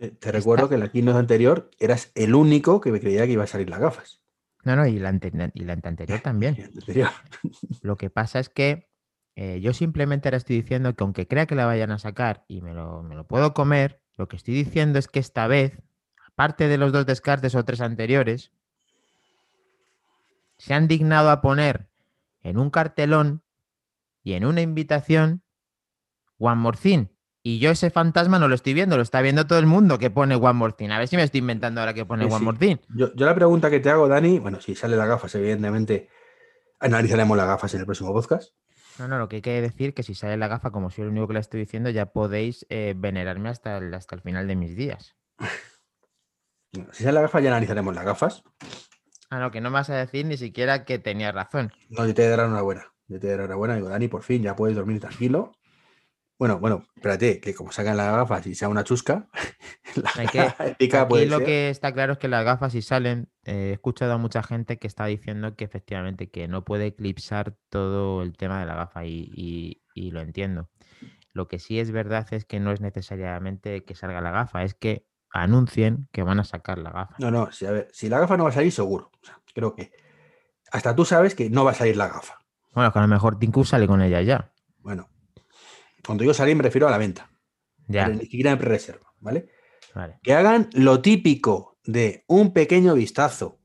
[0.00, 3.32] Eh, Te recuerdo que en la keynote anterior eras el único que me creía que
[3.32, 4.20] iba a salir las gafas.
[4.64, 6.54] No, no, y la, ante- y la anterior también.
[6.56, 7.08] Y la anterior.
[7.82, 8.88] Lo que pasa es que
[9.36, 12.60] eh, yo simplemente ahora estoy diciendo que aunque crea que la vayan a sacar y
[12.60, 15.80] me lo, me lo puedo comer, lo que estoy diciendo es que esta vez,
[16.32, 18.52] aparte de los dos descartes o tres anteriores,
[20.58, 21.88] se han dignado a poner
[22.42, 23.42] en un cartelón
[24.24, 25.42] y en una invitación
[26.38, 27.06] One More Thing.
[27.42, 30.10] Y yo ese fantasma no lo estoy viendo, lo está viendo todo el mundo que
[30.10, 30.90] pone One More Thing.
[30.90, 32.44] A ver si me estoy inventando ahora que pone Sí, One sí.
[32.44, 32.76] More Thing.
[32.94, 36.08] Yo, yo la pregunta que te hago, Dani, bueno, si sale las gafas, evidentemente
[36.80, 38.52] analizaremos las gafas en el próximo podcast.
[38.98, 41.10] No, no, lo que hay que decir que si sale la gafa, como soy el
[41.10, 44.56] único que la estoy diciendo, ya podéis eh, venerarme hasta el, hasta el final de
[44.56, 45.16] mis días.
[46.92, 48.42] Si sale la gafa, ya analizaremos las gafas.
[49.30, 51.72] Ah, no, que no me vas a decir ni siquiera que tenía razón.
[51.88, 52.92] No, yo te daré una buena.
[53.06, 53.74] Yo te daré una buena.
[53.76, 55.52] Digo, Dani, por fin ya puedes dormir tranquilo.
[56.38, 59.28] Bueno, bueno, espérate, que como sacan las gafas y sea una chusca,
[59.96, 60.38] la Hay que-
[61.18, 61.46] Aquí lo ser.
[61.46, 64.78] que está claro es que las gafas si salen, eh, he escuchado a mucha gente
[64.78, 69.04] que está diciendo que efectivamente que no puede eclipsar todo el tema de la gafa
[69.04, 70.70] y, y- y lo entiendo.
[71.32, 74.74] Lo que sí es verdad es que no es necesariamente que salga la gafa, es
[74.74, 77.16] que anuncien que van a sacar la gafa.
[77.18, 79.10] No, no, si, a ver, si la gafa no va a salir, seguro.
[79.22, 79.90] O sea, creo que
[80.70, 82.38] hasta tú sabes que no va a salir la gafa.
[82.74, 84.52] Bueno, que a lo mejor Cook sale con ella ya.
[84.78, 85.08] Bueno,
[86.04, 87.30] cuando digo salir me refiero a la venta,
[87.86, 89.48] Ya, ni siquiera en pre-reserva, ¿vale?
[89.94, 90.18] vale.
[90.22, 93.58] Que hagan lo típico de un pequeño vistazo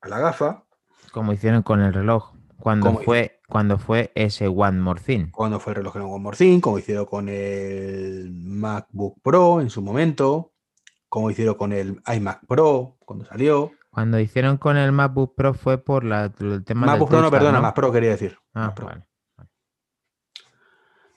[0.00, 0.64] a la gafa
[1.12, 2.34] Como hicieron con el reloj.
[2.58, 5.30] Cuando fue, cuando fue ese One More Thing.
[5.30, 9.70] cuando fue el reloj en One More Thing, como hicieron con el MacBook Pro en
[9.70, 10.52] su momento,
[11.08, 13.72] como hicieron con el iMac Pro cuando salió.
[13.90, 17.30] Cuando hicieron con el MacBook Pro fue por la, el tema del MacBook Pro no,
[17.30, 17.62] perdona, ¿no?
[17.62, 18.36] Mac Pro quería decir.
[18.54, 18.86] Ah, Mac Pro.
[18.86, 19.04] vale.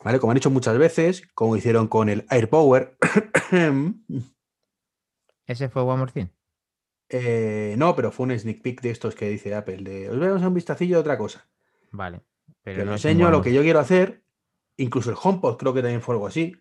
[0.04, 0.20] ¿Vale?
[0.20, 2.98] Como han hecho muchas veces, como hicieron con el AirPower.
[5.46, 6.28] ¿Ese fue One More Thing?
[7.10, 10.42] Eh, no, pero fue un sneak peek de estos que dice Apple, de os vemos
[10.42, 11.48] a un vistacillo de otra cosa.
[11.92, 12.22] Vale.
[12.64, 14.24] Pero es un enseño lo que yo quiero hacer
[14.78, 16.56] Incluso el HomePod creo que también fue algo así.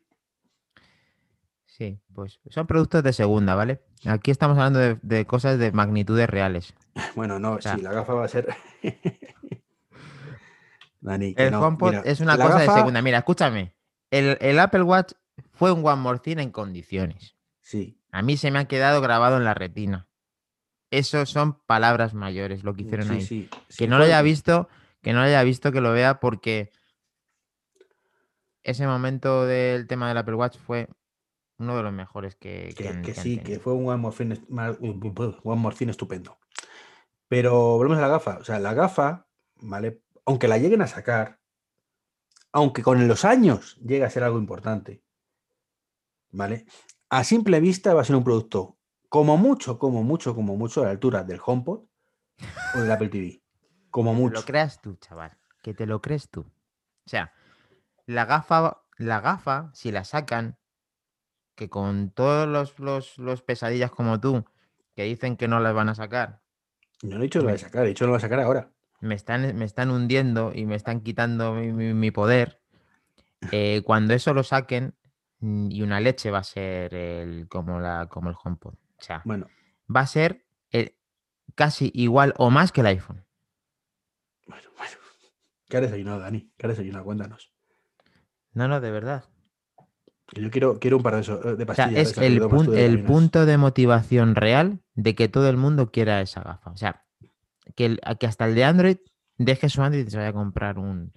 [1.65, 3.81] Sí, pues son productos de segunda, ¿vale?
[4.05, 6.75] Aquí estamos hablando de, de cosas de magnitudes reales.
[7.17, 8.49] Bueno, no, sea, sí, la gafa va a ser.
[11.03, 11.61] Dani, que El no.
[11.61, 13.03] HomePod Mira, es una cosa de segunda.
[13.03, 13.75] Mira, escúchame.
[14.11, 15.13] El, el Apple Watch
[15.53, 17.37] fue un One More Thing en condiciones.
[17.61, 20.09] Sí, A mí se me ha quedado grabado en la retina.
[20.91, 23.21] Eso son palabras mayores, lo que hicieron sí, ahí.
[23.23, 23.49] sí.
[23.69, 24.69] que sí no lo haya visto,
[25.01, 26.71] que no lo haya visto, que lo vea porque
[28.63, 30.89] ese momento del tema del Apple Watch fue
[31.59, 33.97] uno de los mejores que, que Que, han- que que sí, que fue un One
[33.99, 36.39] More Thing One More Thing estupendo.
[37.29, 38.39] Pero volvemos a la gafa.
[38.39, 39.27] O sea, la gafa,
[39.63, 40.03] ¿vale?
[40.25, 41.41] Aunque la lleguen a sacar,
[42.53, 45.03] aunque con los años llegue a ser algo importante,
[46.31, 46.67] ¿vale?
[47.09, 50.85] A simple vista va a ser un producto como mucho, como mucho, como mucho a
[50.87, 51.85] la altura del HomePod
[52.75, 53.43] o del Apple TV.
[53.91, 54.41] Como mucho.
[54.41, 55.37] lo creas tú, chaval.
[55.63, 56.41] Que te lo crees tú.
[56.41, 57.35] O sea,
[58.07, 60.57] la gafa, la gafa, si la sacan,
[61.55, 64.47] que con todos los, los, los pesadillas como tú,
[64.97, 66.41] que dicen que no las van a sacar,
[67.03, 68.21] Yo no he dicho que lo voy a sacar, he dicho que lo voy a
[68.21, 68.72] sacar ahora.
[69.03, 72.61] Me están, me están hundiendo y me están quitando mi, mi- mi poder.
[73.51, 74.95] eh, cuando eso lo saquen,
[75.41, 78.75] mm, y una leche va a ser el, como, la, como el HomePod.
[78.75, 79.47] O sea, Bueno,
[79.95, 80.47] va a ser
[81.55, 83.25] casi igual o más que el iPhone.
[84.47, 84.93] bueno, bueno.
[85.69, 86.51] ¿Qué has desayunado, Dani?
[86.57, 87.05] ¿Qué has desayunado?
[87.05, 87.53] Cuéntanos.
[88.55, 89.25] No, no, de verdad.
[90.35, 91.95] Yo quiero, quiero un par de, esos, eh, de O sea, pastillas.
[91.95, 95.91] de es el, pun- de el punto de motivación real de que todo el mundo
[95.91, 96.71] quiera esa gafa.
[96.71, 97.02] O sea,
[97.77, 98.97] que, el- que hasta el de Android
[99.39, 101.13] deje su Android y se vaya a comprar un,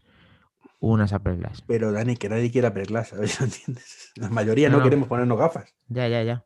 [0.80, 1.64] unas Apple Glass.
[1.68, 4.12] Pero Dani, que nadie quiera Apple Glass, lo entiendes.
[4.16, 5.74] La mayoría no, queremos ponernos gafas.
[5.88, 6.46] Ya, ya, ya.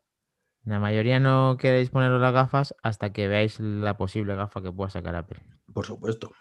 [0.64, 4.90] La mayoría no queréis poneros las gafas hasta que veáis la posible gafa que pueda
[4.90, 5.40] sacar Apple.
[5.72, 6.32] Por supuesto.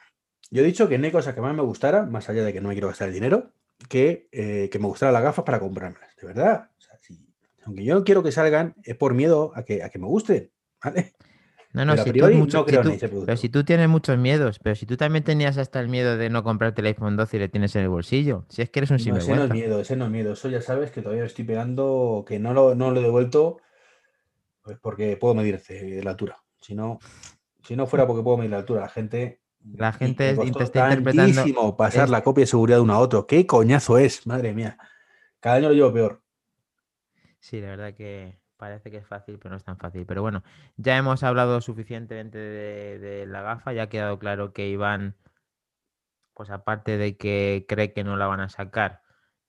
[0.51, 2.59] Yo he dicho que no hay cosa que más me gustara, más allá de que
[2.59, 3.51] no me quiero gastar el dinero,
[3.87, 6.13] que, eh, que me gustaran las gafas para comprármelas.
[6.17, 6.69] De verdad.
[6.77, 7.25] O sea, si-
[7.65, 10.51] aunque yo no quiero que salgan, es por miedo a que, a que me gusten.
[10.83, 11.13] ¿Vale?
[11.71, 13.37] No, no, Pero si tú, priori mucho- no si creo en tú- ese pero producto.
[13.37, 16.43] si tú tienes muchos miedos, pero si tú también tenías hasta el miedo de no
[16.43, 18.97] comprarte el iPhone 12 y le tienes en el bolsillo, si es que eres un
[18.97, 20.33] No, ese no es miedo, ese no es miedo.
[20.33, 23.57] Eso ya sabes que todavía me estoy pegando, que no lo, no lo he devuelto,
[24.63, 25.61] pues porque puedo medir
[26.03, 26.37] la altura.
[26.59, 26.99] Si no,
[27.63, 29.39] si no fuera porque puedo medir la altura, la gente.
[29.75, 33.27] La gente te está interpretando pasar es- la copia de seguridad de uno a otro.
[33.27, 34.25] ¿Qué coñazo es?
[34.25, 34.77] Madre mía.
[35.39, 36.23] Cada año lo llevo peor.
[37.39, 40.05] Sí, la verdad que parece que es fácil, pero no es tan fácil.
[40.05, 40.43] Pero bueno,
[40.77, 45.15] ya hemos hablado suficientemente de, de la gafa, ya ha quedado claro que Iván,
[46.35, 49.01] pues aparte de que cree que no la van a sacar,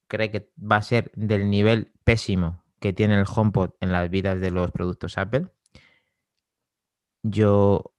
[0.09, 4.40] cree que va a ser del nivel pésimo que tiene el HomePod en las vidas
[4.40, 5.49] de los productos Apple.
[7.23, 7.92] Yo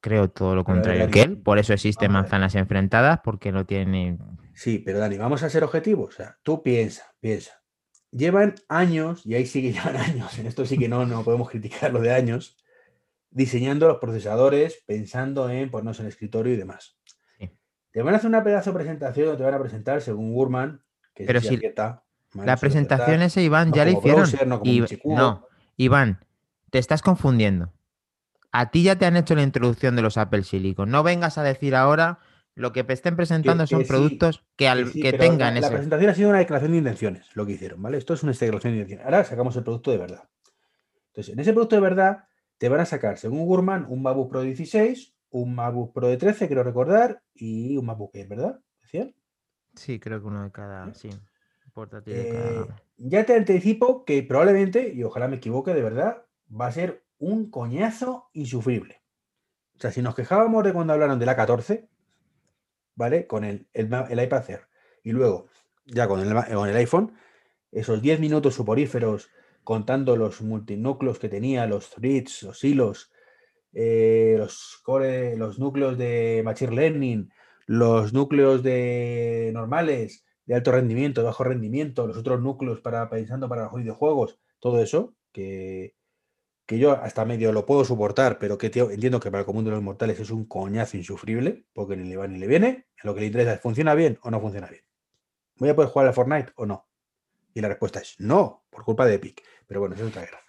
[0.00, 4.18] creo todo lo contrario Dani, que él, por eso existen manzanas enfrentadas, porque no tiene...
[4.54, 6.14] Sí, pero Dani, vamos a ser objetivos.
[6.14, 7.62] O sea, tú piensa, piensa.
[8.10, 11.50] Llevan años, y ahí sí que llevan años, en esto sí que no, no podemos
[11.50, 12.56] criticar lo de años,
[13.30, 16.98] diseñando los procesadores, pensando en ponernos en el escritorio y demás.
[17.38, 17.50] Sí.
[17.90, 20.82] Te van a hacer una pedazo de presentación, o te van a presentar según Gurman,
[21.14, 21.60] que Pero si.
[22.34, 24.20] La presentación esa, Iván, no ya la hicieron.
[24.20, 25.16] browser, no Michikubo.
[25.16, 26.24] no, Iván,
[26.70, 27.72] te estás confundiendo.
[28.52, 30.90] A ti ya te han hecho la introducción de los Apple Silicon.
[30.90, 32.18] No vengas a decir ahora
[32.58, 35.60] lo que estén presentando que son sí, productos que, al, Que sí, la- tengan la,
[35.60, 35.70] ese.
[35.70, 37.98] presentación ha sido una declaración de intenciones, lo que hicieron, ¿vale?
[37.98, 39.04] Esto es una declaración de intenciones.
[39.04, 40.28] Ahora sacamos el producto de verdad.
[41.08, 42.24] Entonces, en ese producto de verdad
[42.58, 46.16] te van a sacar, según Gurman, un MacBook Pro de 16, un MacBook Pro de
[46.16, 48.60] 13, quiero recordar, y un MacBook Air, ¿verdad?
[48.82, 49.14] ¿Decían?
[49.74, 50.92] Sí, creo que uno de cada.
[50.94, 51.10] Sí,
[51.72, 52.76] portátil de Eh, cada gama.
[52.96, 57.50] ya te anticipo que probablemente, y ojalá me equivoque de verdad, va a ser un
[57.50, 59.00] coñazo insufrible.
[59.76, 61.86] O sea, si nos quejábamos de cuando hablaron del A14,
[62.98, 63.28] ¿vale?
[63.28, 64.60] Con el, el, iPad Air
[65.04, 65.46] y luego
[65.86, 67.14] ya con el, con el iPhone,
[67.70, 69.30] esos 10 minutos suporíferos
[69.62, 73.12] contando los multinúcleos que tenía, los threads, los hilos,
[73.72, 77.30] eh, los, core, los núcleos de Machine Learning,
[77.66, 83.48] los núcleos de normales, de alto rendimiento, de bajo rendimiento, los otros núcleos para pensando
[83.48, 85.94] para los videojuegos, todo eso, que,
[86.68, 89.64] que yo hasta medio lo puedo soportar, pero que tío, entiendo que para el común
[89.64, 92.88] de los mortales es un coñazo insufrible, porque ni le va ni le viene.
[93.02, 94.82] Lo que le interesa es, ¿funciona bien o no funciona bien?
[95.56, 96.86] ¿Voy a poder jugar al Fortnite o no?
[97.54, 99.42] Y la respuesta es no, por culpa de Epic.
[99.66, 100.40] Pero bueno, es otra guerra.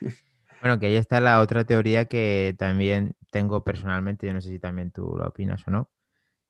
[0.60, 4.58] Bueno, que ahí está la otra teoría que también tengo personalmente, yo no sé si
[4.58, 5.90] también tú lo opinas o no,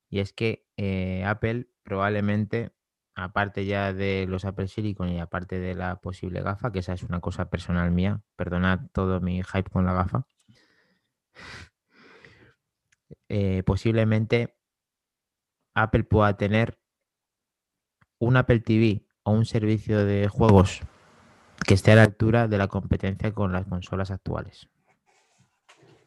[0.09, 2.71] y es que eh, Apple probablemente,
[3.15, 7.03] aparte ya de los Apple Silicon y aparte de la posible gafa, que esa es
[7.03, 10.27] una cosa personal mía, perdonad todo mi hype con la gafa,
[13.29, 14.57] eh, posiblemente
[15.75, 16.79] Apple pueda tener
[18.19, 20.81] un Apple TV o un servicio de juegos
[21.67, 24.69] que esté a la altura de la competencia con las consolas actuales.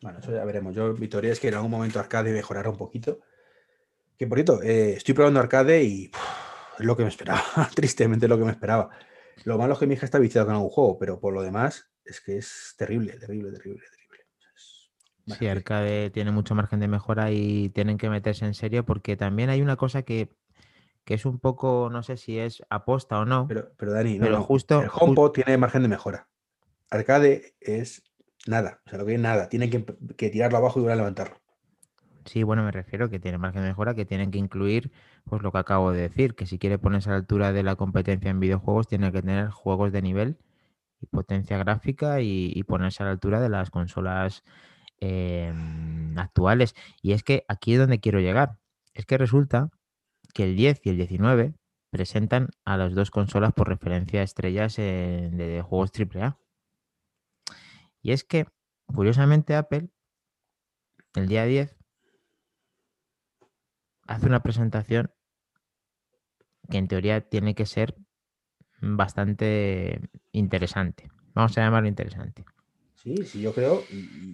[0.02, 0.76] Bueno, eso ya veremos.
[0.76, 3.20] Yo, mi teoría es que en algún momento Arcade mejorará un poquito.
[4.18, 6.12] Que por cierto, eh, estoy probando Arcade y
[6.80, 7.42] lo que me esperaba.
[7.76, 8.90] Tristemente lo que me esperaba.
[9.44, 11.90] Lo malo es que mi hija está viciada con algún juego, pero por lo demás
[12.04, 15.38] es que es terrible, terrible, terrible, terrible.
[15.38, 19.50] sí, Arcade tiene mucho margen de mejora y tienen que meterse en serio porque también
[19.50, 20.30] hay una cosa que,
[21.06, 23.48] es un poco, no sé si es aposta o no.
[23.48, 26.28] Pero, pero Dani, no, justo, el HomePod tiene margen de mejora.
[26.90, 28.04] Arcade es
[28.48, 29.50] nada, o sea, lo que es nada.
[29.50, 31.42] Tienen que, tirarlo abajo y volver a levantarlo.
[32.28, 34.92] Sí, bueno, me refiero que tiene margen de mejora, que tienen que incluir,
[35.26, 37.76] pues lo que acabo de decir, que si quiere ponerse a la altura de la
[37.78, 40.38] competencia en videojuegos, tiene que tener juegos de nivel
[41.02, 44.44] y potencia gráfica y, ponerse a la altura de las consolas
[45.00, 46.76] em, actuales.
[47.02, 48.58] Y es que aquí es donde quiero llegar.
[48.94, 49.70] Es que resulta
[50.34, 51.56] que el 10 y el 19
[51.92, 56.38] presentan a las dos consolas por referencia a estrellas de juegos AAA.
[58.02, 58.48] Y es que,
[58.94, 59.90] curiosamente, Apple,
[61.16, 61.77] el día 10,
[64.08, 65.12] hace una presentación
[66.70, 67.96] que en teoría tiene que ser
[68.82, 71.10] bastante interesante.
[71.34, 72.46] Vamos a llamarlo interesante.
[72.96, 73.84] Sí, sí, yo creo,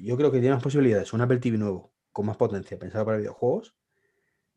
[0.03, 1.13] yo creo que tiene más posibilidades.
[1.13, 3.75] Un Apple TV nuevo, con más potencia, pensado para videojuegos,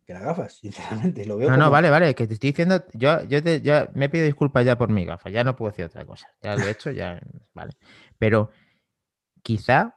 [0.06, 1.26] que las gafas, sinceramente.
[1.26, 4.08] Lo veo no, no, vale, vale, que te estoy diciendo, yo, yo te, ya me
[4.08, 6.28] pido disculpas ya por mi gafas, ya no puedo decir otra cosa.
[6.42, 7.20] Ya lo he hecho, ya,
[7.52, 7.72] vale.
[8.18, 8.50] Pero
[9.42, 9.96] quizá,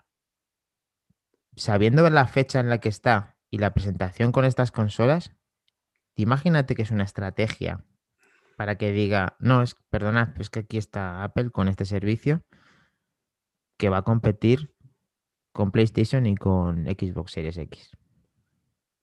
[1.56, 5.32] sabiendo la fecha en la que está y la presentación con estas consolas,
[6.16, 7.84] imagínate que es una estrategia
[8.58, 12.44] para que diga, no, es, perdonad, es que aquí está Apple con este servicio
[13.78, 14.76] que va a competir
[15.54, 17.92] con PlayStation y con Xbox Series X.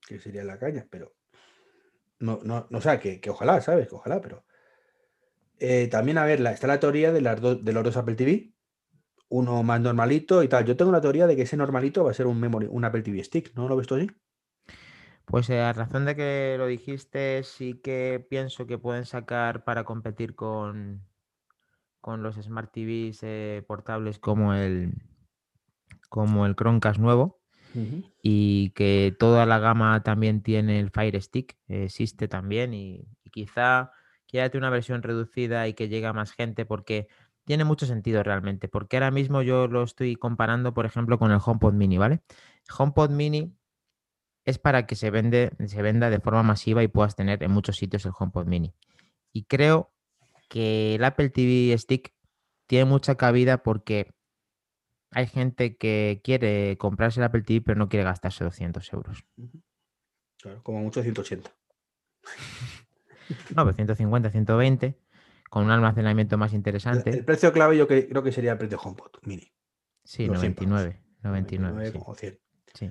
[0.07, 1.15] Que sería la caña, pero
[2.19, 3.89] no, no, no o sea, que, ojalá, ¿sabes?
[3.89, 4.45] Que ojalá, pero
[5.59, 8.53] eh, también, a ver, la, está la teoría de, las de los dos Apple TV,
[9.29, 10.65] uno más normalito y tal.
[10.65, 13.03] Yo tengo la teoría de que ese normalito va a ser un memory, un Apple
[13.03, 14.11] TV Stick, ¿no lo ves tú así?
[15.27, 19.85] Pues eh, a razón de que lo dijiste, sí que pienso que pueden sacar para
[19.85, 21.05] competir con,
[22.01, 24.95] con los Smart TVs eh, portables como el,
[26.09, 27.41] como el Chromecast nuevo.
[28.23, 33.91] Y que toda la gama también tiene el Fire Stick, existe también y, y quizá
[34.27, 37.09] quédate una versión reducida y que llegue a más gente porque
[37.45, 41.39] tiene mucho sentido realmente, porque ahora mismo yo lo estoy comparando, por ejemplo, con el
[41.45, 42.23] HomePod Mini, ¿vale?
[42.77, 43.55] HomePod Mini
[44.47, 47.77] es para que se, vende, se venda de forma masiva y puedas tener en muchos
[47.77, 48.75] sitios el HomePod Mini.
[49.33, 49.93] Y creo
[50.49, 52.15] que el Apple TV Stick
[52.69, 54.15] tiene mucha cabida porque
[55.11, 59.25] hay gente que quiere comprarse el Apple TV pero no quiere gastarse 200 euros.
[60.41, 61.51] Claro, como mucho 180.
[63.57, 65.01] No, pero 150, 120
[65.51, 67.11] con un almacenamiento más interesante.
[67.11, 69.53] El, precio clave yo creo que sería el precio HomePod mini.
[70.05, 71.03] Sí, 99.
[71.23, 71.93] 99,
[72.73, 72.89] sí.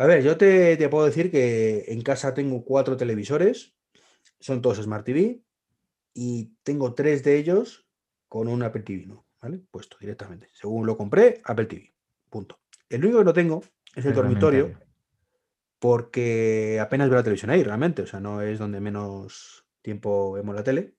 [0.00, 3.74] A ver, yo te, puedo decir que en casa tengo cuatro televisores,
[4.38, 5.42] son todos Smart TV,
[6.14, 7.86] y tengo tres de ellos
[8.26, 9.26] con un Apple TV, ¿no?
[9.42, 9.60] ¿Vale?
[9.70, 10.48] Puesto directamente.
[10.54, 11.92] Según lo compré, Apple TV.
[12.30, 12.60] Punto.
[12.88, 13.62] El único que no tengo
[13.94, 14.72] es el dormitorio,
[15.78, 18.00] porque apenas veo la televisión ahí, realmente.
[18.00, 20.94] O sea, no es donde menos tiempo vemos la tele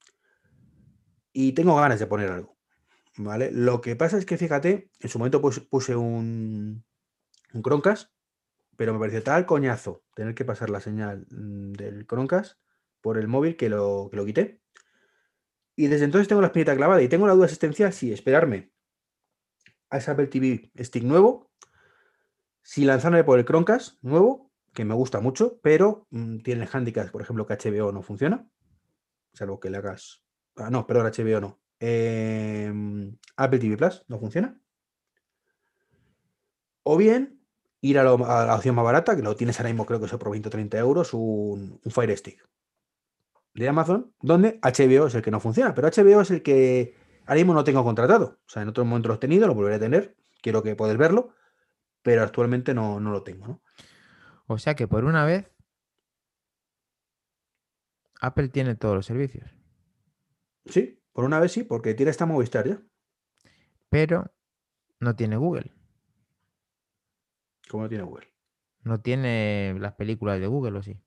[1.32, 2.56] y tengo ganas de poner algo.
[3.16, 3.50] ¿Vale?
[3.50, 6.84] Lo que pasa es que fíjate, en su momento puse un,
[7.52, 8.11] un Chromecast,
[8.82, 12.58] pero me pareció tal coñazo tener que pasar la señal mm, del Chromecast
[13.00, 14.60] por el móvil que lo, que lo quité.
[15.76, 18.72] Y desde entonces tengo la espinita clavada y tengo la duda existencial si esperarme
[19.88, 21.52] a ese Apple TV Stick nuevo,
[22.60, 27.22] si lanzarme por el Chromecast nuevo, que me gusta mucho, pero mm, tiene handicaps, por
[27.22, 28.44] ejemplo, que HBO no funciona,
[29.32, 30.24] salvo que le hagas
[30.56, 31.60] Ah, no, perdón, HBO no.
[31.78, 34.60] Em, Apple TV Plus no funciona.
[36.82, 37.41] O bien
[37.82, 40.30] ir a, la opción más barata, que lo tienes ahora mismo, creo que es por
[40.30, 42.48] 20 o 30 euros, un, Fire Stick
[43.54, 47.34] de Amazon, donde HBO es el que no funciona, pero HBO es el que ahora
[47.34, 48.38] mismo no tengo contratado.
[48.46, 50.96] O sea, en otro momento lo he tenido, lo volveré a tener, quiero que podáis
[50.96, 51.34] verlo,
[52.00, 53.62] pero actualmente no, no lo tengo, ¿no?
[54.46, 55.50] O sea que por una vez,
[58.20, 59.50] Apple tiene todos los servicios.
[60.64, 62.80] Sí, por una vez sí, porque tiene esta Movistar ya.
[63.90, 64.32] Pero
[65.00, 65.74] no tiene Google.
[67.68, 68.28] ¿Cómo no tiene Google?
[68.84, 70.98] No tiene las películas de Google, ¿o sí?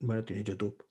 [0.00, 0.84] Bueno, tiene YouTube.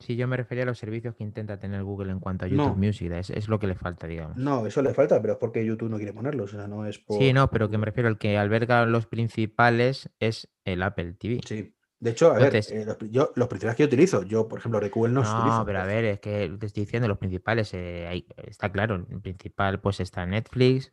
[0.00, 2.76] Sí, yo me refería a los servicios que intenta tener Google en cuanto a YouTube
[2.76, 3.12] Music.
[3.12, 4.36] Es, lo que le falta, digamos.
[4.36, 6.52] No, eso le falta, pero es porque YouTube no quiere ponerlos.
[6.52, 10.10] O sea, no es Sí, no, pero que me refiero al que alberga los principales
[10.18, 11.40] es el Apple TV.
[11.46, 14.46] Sí, De hecho, a ver, Entonces- eh, los, yo, los principales que yo utilizo, yo,
[14.46, 15.64] por ejemplo, RQL no, No, utilizo.
[15.64, 17.72] pero a ver, es que te estoy diciendo los principales.
[17.72, 20.92] eh, ahí está claro, el principal pues está Netflix,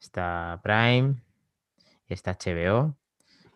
[0.00, 1.16] está Prime,
[2.14, 2.96] está HBO,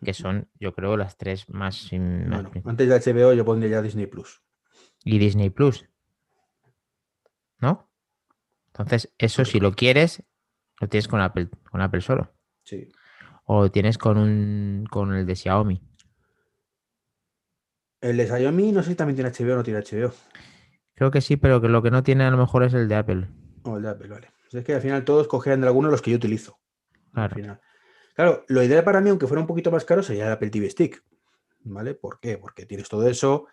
[0.03, 1.89] que son, yo creo, las tres más...
[1.91, 4.41] Bueno, antes de HBO yo pondría ya Disney Plus.
[5.03, 5.85] y Disney Plus.
[7.59, 7.89] ¿No?
[8.67, 10.23] Entonces, eso si lo quieres,
[10.81, 12.33] lo tienes con Apple, con Apple solo.
[12.63, 12.91] Sí.
[13.45, 15.81] O lo tienes con un con el de Xiaomi.
[18.01, 20.13] El de Xiaomi no sé si también tiene HBO o no tiene HBO.
[20.95, 22.95] Creo que sí, pero que lo que no tiene a lo mejor es el de
[22.95, 23.27] Apple.
[23.63, 24.31] O el de Apple, vale.
[24.41, 26.59] Pues es que al final todos cogían de alguno los que yo utilizo.
[27.13, 27.35] Al Claro.
[27.35, 27.61] final.
[28.15, 30.69] Claro, lo ideal para mí, aunque fuera un poquito más caro, sería el Apple TV
[30.69, 31.03] Stick.
[31.67, 31.93] ¿Vale?
[31.95, 32.37] ¿Por qué?
[32.37, 33.47] Porque tienes todo eso,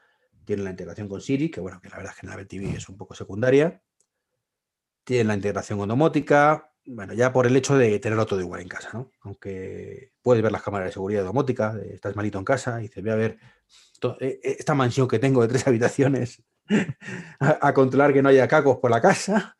[0.45, 2.47] tienes la integración con Siri, que bueno, que la verdad es que en el Apple
[2.47, 3.83] TV es un poco secundaria.
[5.05, 6.71] Tienes la integración con domótica.
[6.85, 9.11] Bueno, ya por el hecho de tenerlo todo igual en casa, ¿no?
[9.21, 12.83] Aunque puedes ver las cámaras de seguridad de domótica, de, estás malito en casa y
[12.83, 13.39] dices, voy a ver
[14.21, 16.43] eh, eh, esta mansión que tengo de tres habitaciones
[17.41, 19.57] a, a controlar que no haya cacos por la casa.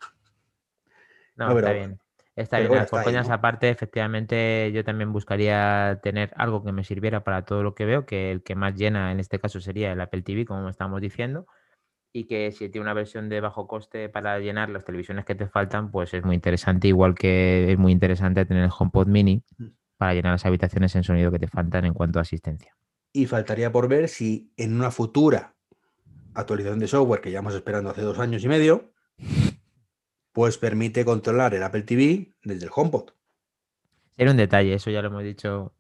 [1.37, 1.99] No, No, pero- está bien.
[2.35, 2.71] Está bien.
[2.89, 3.35] por ahí, coñas ¿no?
[3.35, 8.07] aparte, efectivamente, yo también buscaría tener algo que me sirviera para todo lo que veo,
[8.07, 11.47] que el que más llena en este caso sería el Apple TV, como estamos diciendo,
[12.15, 15.47] y que si tiene una versión de bajo coste para llenar las televisiones que te
[15.47, 19.67] faltan, pues es muy interesante, igual que es muy interesante tener el HomePod Mini Mm.
[19.99, 22.75] para llenar las habitaciones en sonido que te faltan en cuanto a asistencia.
[23.13, 25.55] Y faltaría por ver si en una futura
[26.35, 28.93] actualización de software que llevamos esperando hace dos años y medio,
[30.33, 33.11] pues permite controlar el Apple TV desde el HomePod.
[34.17, 35.75] Sería un detalle, eso ya lo hemos dicho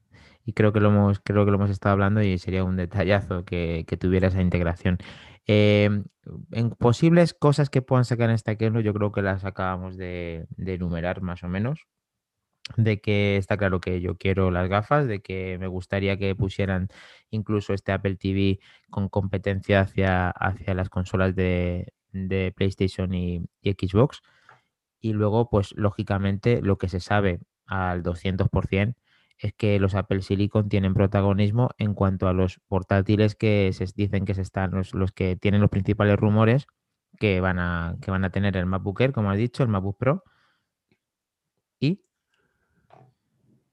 [0.45, 3.45] y creo que lo hemos, creo que lo hemos estado hablando y sería un detallazo
[3.45, 4.99] que, tuviera esa integración.
[5.47, 5.91] Eh,
[6.53, 10.47] en posibles cosas que puedan sacar en esta keynote, yo creo que las acabamos de,
[10.59, 11.87] enumerar más o menos.
[12.77, 16.89] De que está claro que yo quiero las gafas, de que me gustaría que pusieran
[17.31, 24.23] incluso este Apple TV con competencia hacia, hacia las consolas de, de PlayStation y Xbox.
[25.03, 28.95] Y luego, pues lógicamente, lo que se sabe al 200%
[29.39, 34.25] es que los Apple Silicon tienen protagonismo en cuanto a los portátiles que se dicen
[34.25, 36.69] que se están, los, los que tienen los principales rumores
[37.19, 39.99] que van a, que van a tener el MacBook Air, como has dicho, el MacBook
[39.99, 40.23] Pro.
[41.81, 42.05] Y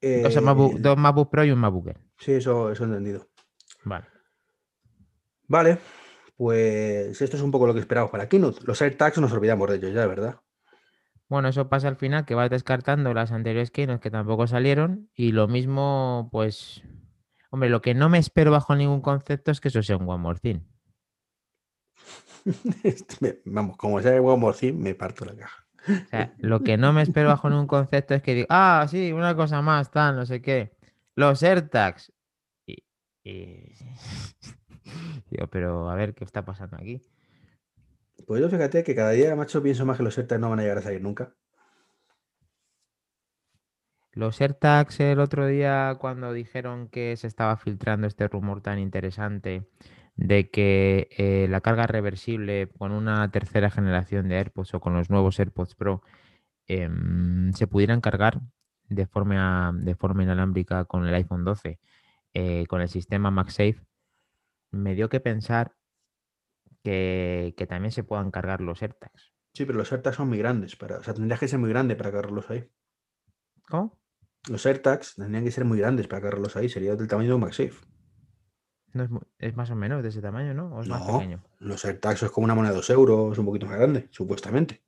[0.02, 2.00] dos, Eh, MacBook, dos MacBook Pro y un MacBook Air.
[2.18, 3.28] Sí, eso, eso he entendido.
[3.84, 4.08] Vale.
[5.48, 5.78] Vale,
[6.36, 8.62] pues esto es un poco lo que esperamos para Keynote.
[8.66, 10.40] Los AirTags nos olvidamos de ellos ya, ¿verdad?
[11.30, 15.10] Bueno, eso pasa al final, que vas descartando las anteriores keynotes que tampoco salieron.
[15.16, 16.84] Y lo mismo, pues.
[17.52, 20.22] Hombre, lo que no me espero bajo ningún concepto es que eso sea un One
[20.22, 20.60] More Thing.
[23.22, 25.66] Me- Vamos, como sea el One More Thing, me parto la caja.
[25.88, 29.12] O sea, lo que no me espero bajo ningún concepto es que diga, ah, sí,
[29.12, 30.72] una cosa más, tal, no sé qué.
[31.16, 32.12] Los AirTags.
[32.68, 32.84] Y,
[33.24, 33.74] y-
[35.30, 37.04] Digo, pero a ver qué está pasando aquí.
[38.26, 40.64] Pues yo fíjate que cada día, macho, pienso más que los AirTags no van a
[40.64, 41.36] llegar a salir nunca.
[44.12, 49.70] Los AirTags el otro día cuando dijeron que se estaba filtrando este rumor tan interesante
[50.16, 55.10] de que eh, la carga reversible con una tercera generación de AirPods o con los
[55.10, 56.02] nuevos AirPods Pro
[56.68, 58.42] em, se pudieran cargar
[58.90, 61.80] de forma, de forma inalámbrica con el iPhone 12
[62.34, 63.82] eh, con el sistema MagSafe,
[64.72, 65.76] me dio que pensar
[66.84, 69.34] que, que también se puedan cargar los AirTags.
[69.54, 70.76] Sí, pero los AirTags son muy grandes.
[70.76, 72.70] Para, o sea, tendrías que ser muy grande para cargarlos ahí.
[73.68, 74.00] ¿Cómo?
[74.50, 76.70] Los AirTags tendrían que ser muy grandes para cargarlos ahí.
[76.70, 77.74] Sería del tamaño de un MagSafe.
[78.94, 80.76] No es, es más o menos de ese tamaño, ¿no?
[80.76, 81.44] ¿O es más No, pequeño?
[81.60, 84.84] los AirTags es como una moneda de dos euros, un poquito más grande, supuestamente.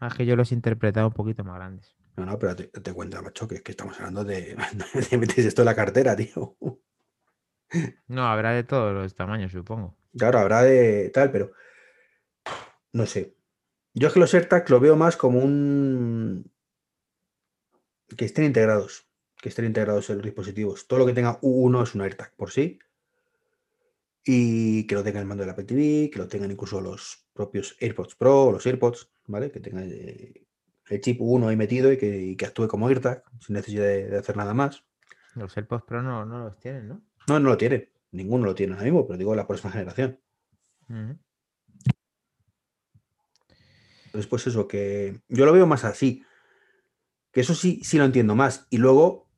[0.00, 1.96] Ah, es que yo los he interpretado un poquito más grandes.
[2.16, 4.56] No, no, pero te, te cuenta, macho, que es que estamos hablando de,
[5.10, 6.56] de metes esto en la cartera, tío.
[8.08, 9.96] No, habrá de todos los tamaños, supongo.
[10.16, 11.52] Claro, habrá de tal, pero
[12.92, 13.36] no sé.
[13.94, 16.50] Yo es que los AirTags lo veo más como un
[18.16, 19.08] que estén integrados,
[19.40, 20.86] que estén integrados en los dispositivos.
[20.86, 22.78] Todo lo que tenga U1 es un AirTag por sí.
[24.24, 27.76] Y que lo tenga el mando del Apple TV, que lo tengan incluso los propios
[27.80, 29.50] AirPods Pro los AirPods, ¿vale?
[29.50, 30.46] Que tenga eh,
[30.88, 34.08] el chip U1 ahí metido y que, y que actúe como AirTag sin necesidad de,
[34.08, 34.84] de hacer nada más.
[35.34, 37.02] Los AirPods Pro no, no los tienen, ¿no?
[37.28, 37.93] No, no lo tiene.
[38.14, 40.20] Ninguno lo tiene ahora mismo, pero digo la próxima generación.
[40.88, 41.18] Ujú.
[44.06, 46.24] Entonces, pues eso, que yo lo veo más así.
[47.32, 48.66] Que eso sí, sí lo entiendo más.
[48.70, 49.28] Y luego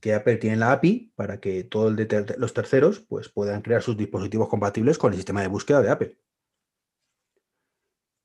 [0.00, 1.96] que Apple tiene la API para que todos
[2.36, 6.18] los terceros pues, puedan crear sus dispositivos compatibles con el sistema de búsqueda de Apple.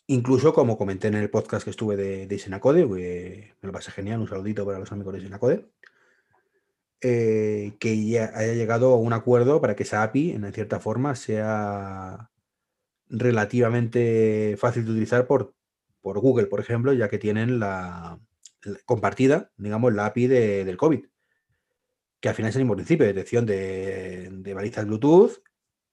[0.07, 4.19] Incluso, como comenté en el podcast que estuve de, de Isenacode, me lo pasé genial,
[4.19, 5.71] un saludito para los amigos de Isenacode.
[7.03, 11.15] Eh, que ya haya llegado a un acuerdo para que esa API, en cierta forma,
[11.15, 12.31] sea
[13.09, 15.53] relativamente fácil de utilizar por,
[16.01, 18.19] por Google, por ejemplo, ya que tienen la,
[18.85, 21.05] compartida, digamos, la API del COVID,
[22.19, 25.43] que al final es el mismo principio, detección de, de balizas Bluetooth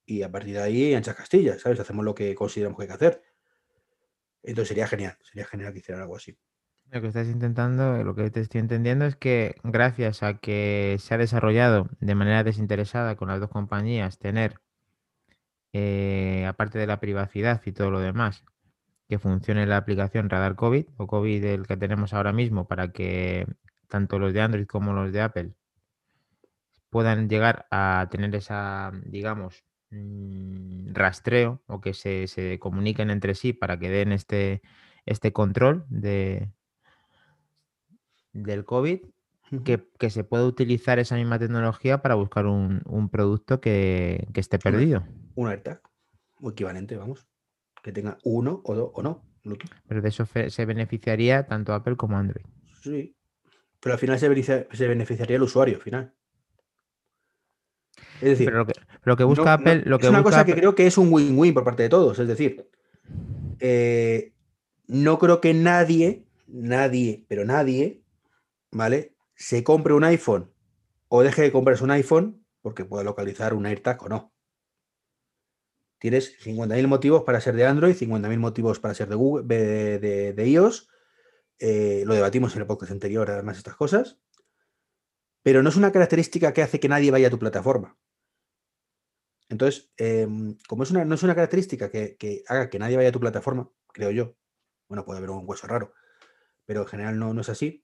[0.05, 1.79] y a partir de ahí anchas castillas, ¿sabes?
[1.79, 3.21] Hacemos lo que consideramos que hay que hacer.
[4.43, 6.37] Entonces sería genial, sería genial que hicieran algo así.
[6.91, 11.13] Lo que estás intentando, lo que te estoy entendiendo es que gracias a que se
[11.13, 14.59] ha desarrollado de manera desinteresada con las dos compañías, tener,
[15.71, 18.43] eh, aparte de la privacidad y todo lo demás,
[19.07, 23.47] que funcione la aplicación Radar COVID o COVID el que tenemos ahora mismo para que
[23.87, 25.53] tanto los de Android como los de Apple
[26.89, 33.53] puedan llegar a tener esa, digamos, mm, rastreo o que se, se comuniquen entre sí
[33.53, 34.61] para que den este,
[35.05, 36.51] este control de,
[38.33, 38.99] del COVID,
[39.65, 44.39] que, que se pueda utilizar esa misma tecnología para buscar un, un producto que, que
[44.39, 45.03] esté perdido.
[45.35, 45.81] Un AirTag,
[46.41, 47.27] o equivalente, vamos,
[47.83, 49.25] que tenga uno o dos o no.
[49.43, 49.71] Bluetooth.
[49.87, 52.45] Pero de eso se beneficiaría tanto Apple como Android.
[52.81, 53.15] Sí,
[53.79, 56.13] pero al final se beneficia- se beneficiaría el usuario, al final.
[58.21, 58.73] Es decir, Pero lo que,
[59.03, 61.53] lo que busca no- Apple, lo es una cosa que creo que es un win-win
[61.53, 62.19] por parte de todos.
[62.19, 62.69] Es decir,
[63.59, 64.33] eh,
[64.87, 68.00] no creo que nadie, nadie, pero nadie,
[68.71, 69.15] ¿vale?
[69.35, 70.53] Se compre un iPhone
[71.07, 74.33] o deje de comprarse un iPhone porque pueda localizar un AirTag o no.
[75.99, 80.33] Tienes 50.000 motivos para ser de Android, 50.000 motivos para ser de, Google, de, de-
[80.33, 80.87] de iOS.
[81.59, 84.19] eh, lo debatimos en el podcast anterior, además, estas cosas.
[85.43, 87.97] Pero no es una característica que hace que nadie vaya a tu plataforma.
[89.49, 93.09] Entonces, em, como es una, no es una característica que, que haga que nadie vaya
[93.09, 94.35] a tu plataforma, creo yo,
[94.87, 95.93] bueno, puede haber un hueso raro,
[96.65, 97.83] pero en general no, no es así,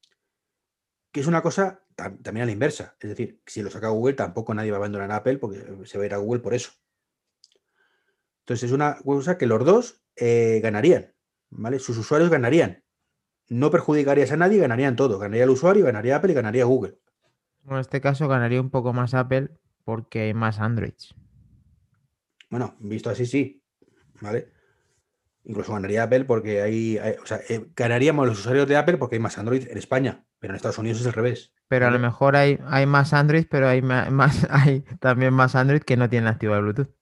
[1.12, 2.96] que es una cosa tam- también a la inversa.
[3.00, 6.04] Es decir, si lo saca Google, tampoco nadie va a abandonar Apple porque se va
[6.04, 6.72] a ir a Google por eso.
[8.42, 11.14] Entonces, es una cosa que los dos eh, ganarían,
[11.50, 11.80] ¿vale?
[11.80, 12.84] Sus usuarios ganarían.
[13.50, 15.20] No perjudicarías a nadie, ganarían todo.
[15.20, 17.00] Ganaría el usuario, ganaría Apple y ganaría Google.
[17.64, 19.50] Bueno, en este caso ganaría un poco más Apple
[19.84, 21.14] porque hay más Androids.
[22.50, 23.62] Bueno, visto así, sí,
[24.22, 24.52] ¿vale?
[25.50, 29.16] Incluso ganaría Apple porque hay, hay- o sea, eh, ganaríamos los usuarios de Apple porque
[29.16, 31.54] hay más Android en España, pero en Estados Unidos es al revés.
[31.70, 33.82] Pero a lo mejor hay, hay más Android, pero hay
[34.12, 36.94] más, hay también más Android que no tienen activado el Bluetooth.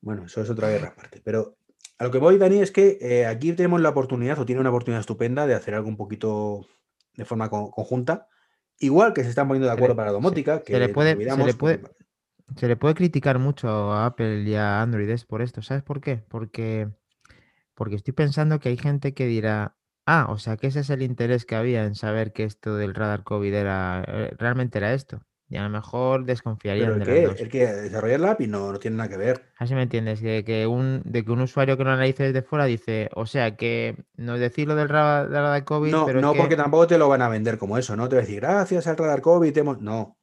[0.00, 1.20] Bueno, eso es otra guerra aparte.
[1.24, 1.56] Pero
[1.98, 4.70] a lo que voy, Dani, es que eh, aquí tenemos la oportunidad, o tiene una
[4.70, 6.66] oportunidad estupenda de hacer algo un poquito
[7.14, 8.28] de forma co- conjunta.
[8.78, 11.30] Igual que se están poniendo de acuerdo para la domótica, se que le nos puede-
[11.30, 11.80] se le puede-
[12.56, 15.62] Se le puede criticar mucho a Apple y a Android es por esto.
[15.62, 16.18] ¿Sabes por qué?
[16.28, 16.88] Porque,
[17.76, 21.02] porque estoy pensando que hay gente que dirá, ah, o sea, que ese es el
[21.02, 25.20] interés que había en saber que esto del radar COVID era, eh, realmente era esto.
[25.48, 27.40] Y a lo mejor Pero desconfiarían el de dos.
[27.40, 29.44] el que desarrollar la API no, no tiene nada que ver.
[29.58, 32.64] Así me entiendes, que, que un, de que un usuario que lo analice desde fuera
[32.64, 36.22] dice, o sea, que no decir lo del ra- del radar COVID, No, pero es
[36.24, 38.08] no que- porque tampoco te lo van a vender como eso, ¿no?
[38.08, 39.80] Te va a decir, gracias al radar COVID, hemos...
[39.80, 40.18] No,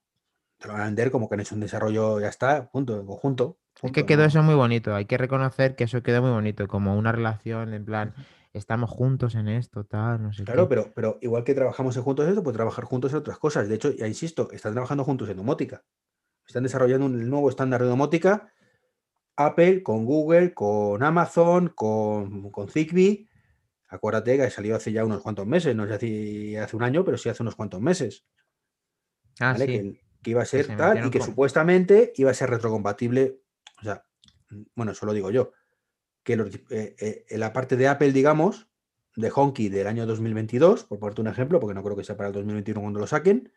[0.60, 3.06] te lo van a vender como que han hecho un desarrollo, ya está, punto, en
[3.06, 3.60] conjunto.
[3.84, 4.28] Es que quedó no.
[4.28, 7.86] eso muy bonito, hay que reconocer que eso quedó muy bonito, como una relación en
[7.86, 8.14] plan,
[8.54, 10.70] estamos juntos en esto, tal, no sé Claro, qué.
[10.76, 13.68] pero, pero igual que trabajamos juntos en esto, pues trabajar juntos en otras cosas.
[13.68, 15.84] De hecho, ya insisto, están trabajando juntos en domótica.
[16.48, 18.52] Están desarrollando un nuevo estándar de domótica.
[19.36, 23.28] Apple con Google, con Amazon, con, con Zigbee.
[23.90, 27.18] Acuérdate que salió hace ya unos cuantos meses, no sé si hace un año, pero
[27.18, 28.26] sí hace unos cuantos meses.
[29.40, 29.66] Ah, ¿vale?
[29.66, 29.72] sí.
[29.72, 33.40] Que, que iba a ser se tal y que con- supuestamente iba a ser retrocompatible.
[33.84, 34.06] O sea,
[34.76, 35.52] bueno, eso lo digo yo.
[36.24, 36.96] Que los eh,
[37.30, 38.70] eh, la parte de Apple, digamos,
[39.16, 42.30] de Honky del año 2022, por ponerte un ejemplo, porque no creo que sea para
[42.30, 43.52] el 2021 cuando lo saquen.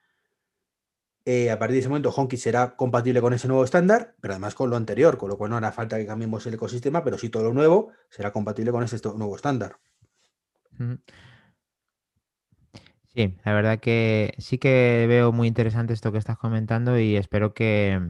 [1.24, 4.54] eh, a partir de ese momento, Honky será compatible con ese nuevo estándar, pero además
[4.54, 7.28] con lo anterior, con lo cual no hará falta que cambiemos el ecosistema, pero sí
[7.30, 9.78] todo lo nuevo será compatible con ese nuevo estándar.
[13.14, 17.54] Sí, la verdad que sí que veo muy interesante esto que estás comentando y espero
[17.54, 18.00] que,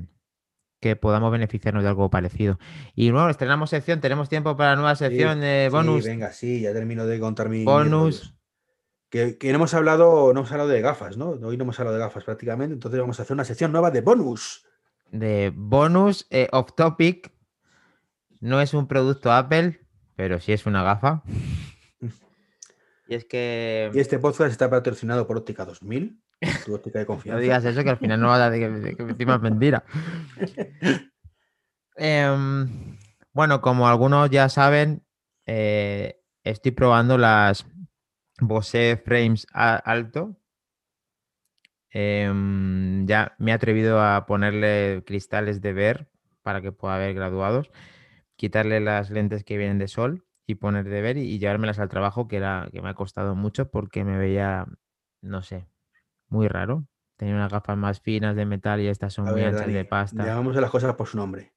[0.88, 2.58] que podamos beneficiarnos de algo parecido.
[2.94, 6.04] Y luego estrenamos sección, tenemos tiempo para la nueva Sí, sección de sí, bonus.
[6.04, 7.64] venga, sí, ya termino de contar mi.
[7.64, 8.34] Bonus.
[9.10, 11.30] que no hemos hablado, no hemos hablado de gafas, ¿no?
[11.30, 14.00] Hoy no hemos hablado de gafas prácticamente, entonces vamos a hacer una sección nueva de
[14.02, 14.64] bonus.
[15.10, 17.32] de bonus eh, off topic.
[18.40, 19.80] No es un producto Apple,
[20.14, 21.22] pero sí es una gafa.
[23.08, 26.20] Y es que Y este podcast está patrocinado por Óptica 2000,
[26.64, 27.40] tu óptica de no confianza.
[27.40, 29.84] digas eso, que al final no vas a decir que, que encima es mentira.
[31.98, 32.98] Em,
[33.32, 35.02] bueno, como algunos ya saben,
[35.46, 37.66] eh, estoy probando las
[38.40, 40.36] Bose Frames Alto.
[41.90, 46.10] Em, ya me he atrevido a ponerle cristales de ver
[46.42, 47.70] para que pueda ver graduados,
[48.36, 52.28] quitarle las lentes que vienen de sol y poner de ver y, llevármelas al trabajo,
[52.28, 54.66] que era que me ha costado mucho porque me veía,
[55.22, 55.66] no sé,
[56.28, 56.86] muy raro.
[57.16, 60.24] Tenía unas gafas más finas de metal y estas son muy anchas de pasta.
[60.24, 61.52] Llamamos a las cosas por su nombre.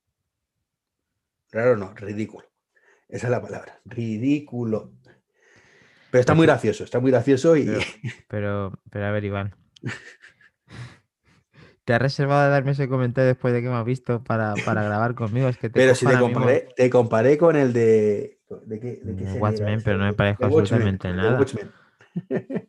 [1.51, 2.47] Raro no, ridículo.
[3.09, 3.80] Esa es la palabra.
[3.86, 4.91] Ridículo.
[6.11, 7.70] Pero está muy gracioso, está muy gracioso y.
[8.28, 9.55] Pero, pero, a ver, Iván.
[11.86, 15.15] ¿Te has reservado de darme ese comentario después de que me has visto para, grabar
[15.15, 15.47] conmigo?
[15.47, 18.38] Es que pero si te comparé, te comparé con el de.
[18.65, 21.43] ¿De qué, mm, Watchmen, pero no me parece absolutamente nada.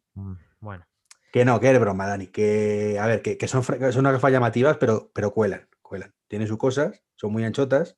[1.32, 2.26] Que no, que es broma, Dani.
[2.26, 6.14] Que, a ver, que, son, son unas gafas llamativas, pero, pero cuelan, cuelan.
[6.28, 7.96] Tienen sus cosas, son muy anchotas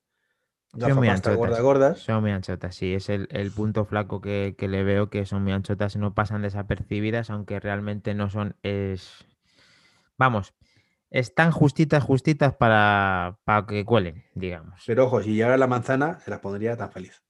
[0.78, 1.60] son muy anchotas.
[1.60, 1.98] gordas.
[1.98, 2.94] Son muy anchotas, sí.
[2.94, 7.30] Es el, punto flaco que, le veo, que son muy anchotas y no pasan desapercibidas,
[7.30, 8.56] aunque realmente no son.
[8.62, 9.26] Es...
[10.16, 10.54] Vamos,
[11.10, 14.82] están justitas, justitas para, para que cuelen, digamos.
[14.86, 17.22] Pero ojo, si llegara la manzana, se las pondría tan feliz.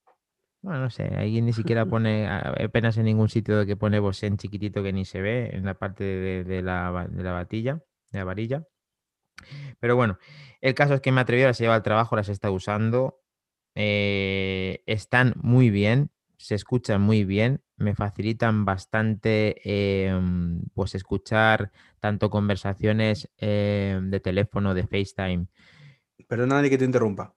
[0.63, 4.81] Bueno, no sé, ahí ni siquiera pone apenas en ningún sitio que pone en chiquitito
[4.85, 7.83] que ni se ve en la parte de, la, de la batilla,
[8.13, 8.65] de la varilla.
[9.81, 10.19] Pero bueno,
[10.61, 13.21] el caso es que me atrevió, las lleva al trabajo, las está usando.
[13.75, 22.31] Eh, están muy bien, se escuchan muy bien, me facilitan bastante em, pues escuchar tanto
[22.31, 25.47] conversaciones em, de teléfono, de FaceTime.
[26.29, 27.35] Perdona nadie que te interrumpa.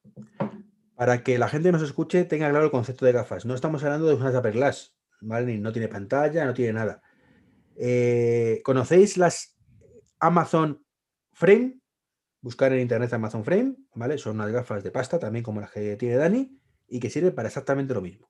[0.95, 3.45] Para que la gente nos escuche, tenga claro el concepto de gafas.
[3.45, 5.57] No estamos hablando de unas Apple Glass, ¿vale?
[5.57, 7.01] No tiene pantalla, no tiene nada.
[7.75, 9.57] Eh, ¿Conocéis las
[10.19, 10.85] Amazon
[11.33, 11.79] Frame?
[12.45, 14.19] buscar en internet Amazon Frame, ¿vale?
[14.19, 17.47] Son unas gafas de pasta también como las que tiene Dani y que sirven para
[17.47, 18.29] exactamente lo mismo.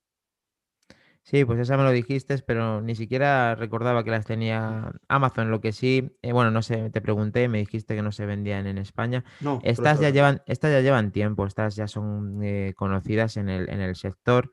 [1.25, 5.49] Sí, pues esa me lo dijiste, pero ni siquiera recordaba que las tenía Amazon.
[5.49, 8.67] Lo que sí, eh, bueno, no sé, te pregunté, me dijiste que no se vendían
[8.67, 9.23] en España.
[9.39, 13.67] No, estas ya llevan, estas ya llevan tiempo, estas ya son eh, conocidas en el,
[13.71, 14.51] en el sector.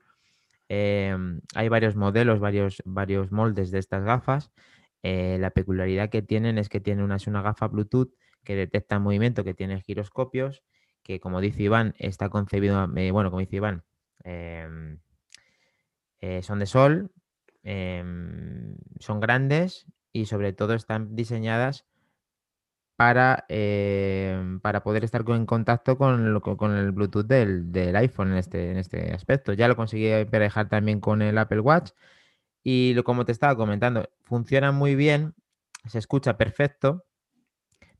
[0.67, 4.51] Em, hay varios modelos, varios, varios moldes de estas gafas.
[5.03, 8.97] Eh, la peculiaridad que tienen es que tienen una, es una gafa Bluetooth que detecta
[8.97, 10.63] movimiento, que tiene giroscopios,
[11.03, 13.83] que como dice Iván, está concebido, bueno, como dice Iván,
[14.23, 14.97] em,
[16.23, 17.11] eh, son de sol,
[17.63, 21.85] em, son grandes y sobre todo están diseñadas
[22.95, 28.71] para, em, para poder estar en contacto con, con el Bluetooth del, iPhone en este,
[28.71, 29.53] en este aspecto.
[29.53, 31.91] Ya lo conseguí emparejar también con el Apple Watch
[32.63, 35.35] y lo, como te estaba comentando, funciona muy bien,
[35.87, 37.05] se escucha perfecto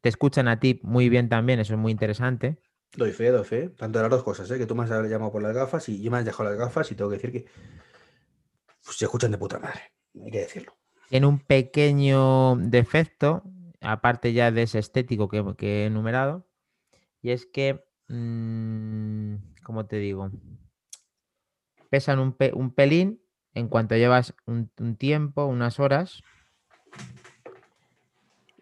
[0.03, 2.59] te escuchan a ti muy bien también, eso es muy interesante.
[2.97, 3.69] Doy fe, doy fe.
[3.69, 4.57] Tanto de las dos cosas, ¿eh?
[4.57, 6.91] que tú me has llamado por las gafas y yo me has dejado las gafas
[6.91, 7.45] y tengo que decir que
[8.83, 10.77] pues, se escuchan de puta madre, hay que decirlo.
[11.09, 13.43] Tiene un pequeño defecto,
[13.81, 16.47] aparte ya de ese estético que, he enumerado,
[17.21, 20.31] y es que, mm, ¿cómo te digo?
[21.89, 23.21] Pesan un, pelín
[23.53, 26.23] en cuanto llevas un tiempo, unas horas,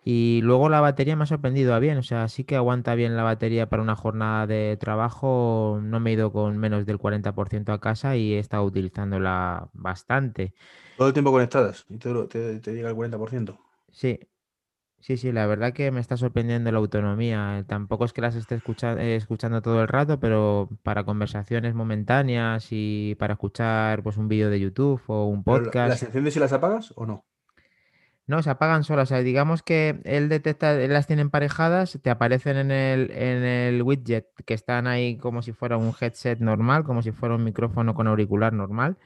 [0.03, 3.15] y luego la batería me ha sorprendido a bien, o sea, sí que aguanta bien
[3.15, 5.79] la batería para una jornada de trabajo.
[5.83, 10.55] No me he ido con menos del 40% a casa y he estado utilizándola bastante.
[10.97, 11.85] ¿Todo el tiempo conectadas?
[11.87, 13.59] ¿Y te, te, llega el 40%?
[13.91, 14.19] Sí,
[14.99, 17.63] sí, sí, la verdad que me está sorprendiendo la autonomía.
[17.67, 23.33] Tampoco es que las esté escuchando todo el rato, pero para conversaciones momentáneas y para
[23.33, 25.89] escuchar pues un vídeo de YouTube o un podcast.
[25.89, 27.23] ¿Las enciendes y las apagas o no?
[28.27, 29.09] No, se apagan solas.
[29.09, 33.43] O sea, digamos que él detecta, él las tiene emparejadas, te aparecen en el, en
[33.43, 37.43] el widget que están ahí como si fuera un headset normal, como si fuera un
[37.43, 38.97] micrófono con auricular normal.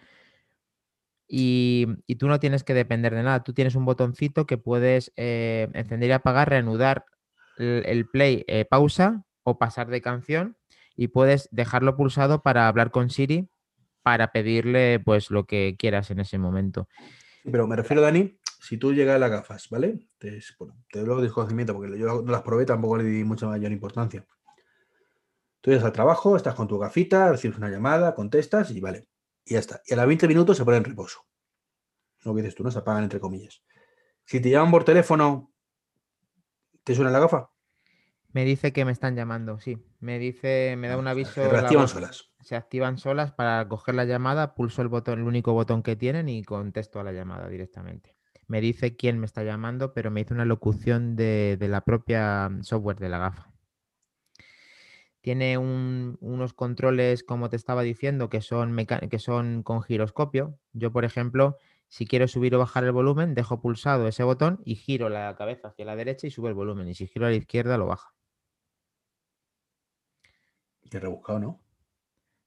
[1.27, 1.87] Y,
[2.19, 3.43] tú no tienes que depender de nada.
[3.43, 7.05] Tú tienes un botoncito que puedes eh, encender y apagar, reanudar
[7.57, 10.57] el, play, eh, pausa o pasar de canción
[10.95, 13.49] y puedes dejarlo pulsado para hablar con Siri
[14.03, 16.87] para pedirle pues lo que quieras en ese momento.
[17.43, 20.07] Pero me refiero, Dani, si tú llegas a las gafas, ¿vale?
[20.17, 20.39] Te,
[20.91, 24.25] te doy desconocimiento porque yo no las probé, tampoco le di mucha mayor importancia.
[25.61, 29.07] Tú llegas al trabajo, estás con tu gafita, recibes una llamada, contestas y vale.
[29.45, 29.81] Y ya está.
[29.85, 31.25] Y a los 20 minutos se pone en reposo.
[32.23, 33.63] Lo que dices tú, no se apagan entre comillas.
[34.25, 35.51] Si te llaman por teléfono,
[36.83, 37.51] ¿te suena la gafa?
[38.29, 39.77] Me dice que me están llamando, sí.
[39.99, 41.33] Me dice, me da un aviso.
[41.33, 42.31] Se activan solas.
[42.41, 46.29] Se activan solas para coger la llamada, pulso el botón, el único botón que tienen
[46.29, 48.14] y contesto a la llamada directamente
[48.47, 52.63] me dice quién me está llamando, pero me dice una locución de, la propia mm,
[52.63, 53.51] software de la gafa.
[55.21, 58.75] Tiene unos controles, como te estaba diciendo, que son,
[59.09, 60.59] que son con giroscopio.
[60.73, 64.75] Yo, por ejemplo, Si quiero subir o bajar el volumen, dejo pulsado ese botón y
[64.75, 66.87] giro la cabeza hacia la derecha y sube el volumen.
[66.87, 68.13] Y si giro a la izquierda, lo baja.
[70.89, 71.65] Qué rebuscado, ¿no?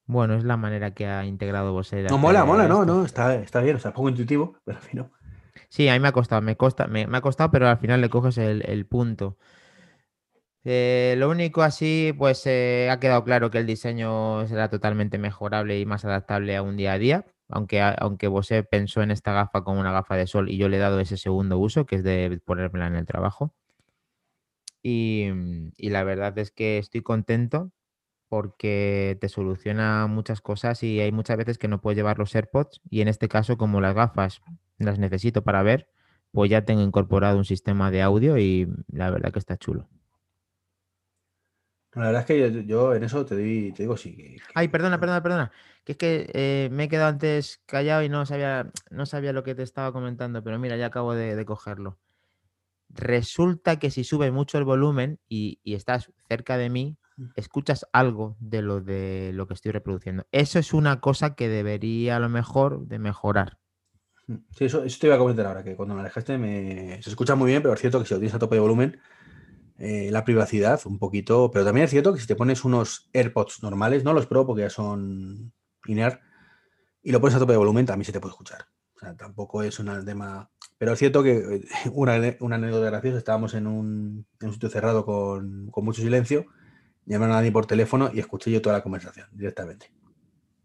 [0.09, 2.03] Bueno, es la manera que ha integrado Bose.
[2.05, 5.11] No, mola, mola, no, no, está, está bien, o sea, poco intuitivo, pero al final.
[5.69, 8.09] Sí, a mí me ha costado, me, costa, me, ha costado, pero al final le
[8.11, 9.39] coges el, punto.
[10.65, 15.79] Eh, lo único así, pues eh, ha quedado claro que el diseño será totalmente mejorable
[15.79, 19.63] y más adaptable a un día a día, aunque, aunque Bose pensó en esta gafa
[19.65, 22.05] como una gafa de sol y yo le he dado ese segundo uso, que es
[22.05, 23.55] de ponérmela en el trabajo.
[24.83, 25.31] Y
[25.91, 27.73] la verdad es que estoy contento
[28.29, 32.81] porque te soluciona muchas cosas y hay muchas veces que no puedes llevar los AirPods
[32.91, 34.43] y en este caso como las gafas
[34.79, 35.89] las necesito para ver,
[36.33, 39.89] pues ya tengo incorporado un sistema de audio y la verdad que está chulo.
[41.95, 44.37] La verdad es que yo, en eso te, digo sí.
[44.55, 45.53] Ay, perdona, perdona, perdona.
[45.85, 49.43] Que es que eh, me he quedado antes callado y no sabía, no sabía lo
[49.43, 51.99] que te estaba comentando, pero mira, ya acabo de, cogerlo.
[52.91, 56.99] Resulta que si sube mucho el volumen y estás cerca de mí,
[57.35, 60.27] escuchas algo de lo de lo que estoy reproduciendo.
[60.33, 63.59] Eso es una cosa que debería a lo mejor de mejorar.
[64.51, 67.01] Sí, eso, te iba a comentar ahora, que cuando me alejaste me...
[67.03, 69.01] se escucha muy bien, pero es cierto que si lo tienes a tope de volumen,
[69.79, 73.63] eh, la privacidad un poquito, pero también es cierto que si te pones unos AirPods
[73.63, 75.53] normales, no los Pro porque ya son
[75.87, 76.13] in
[77.03, 78.67] y lo pones a tope de volumen, también se te puede escuchar.
[78.97, 80.51] O sea, tampoco es un tema...
[80.77, 81.63] Pero es cierto que eh,
[81.93, 86.45] una, una anécdota graciosa, estábamos en un, en un sitio cerrado con, con mucho silencio
[87.09, 89.91] llamaron a nadie por teléfono y escuché yo toda la conversación directamente.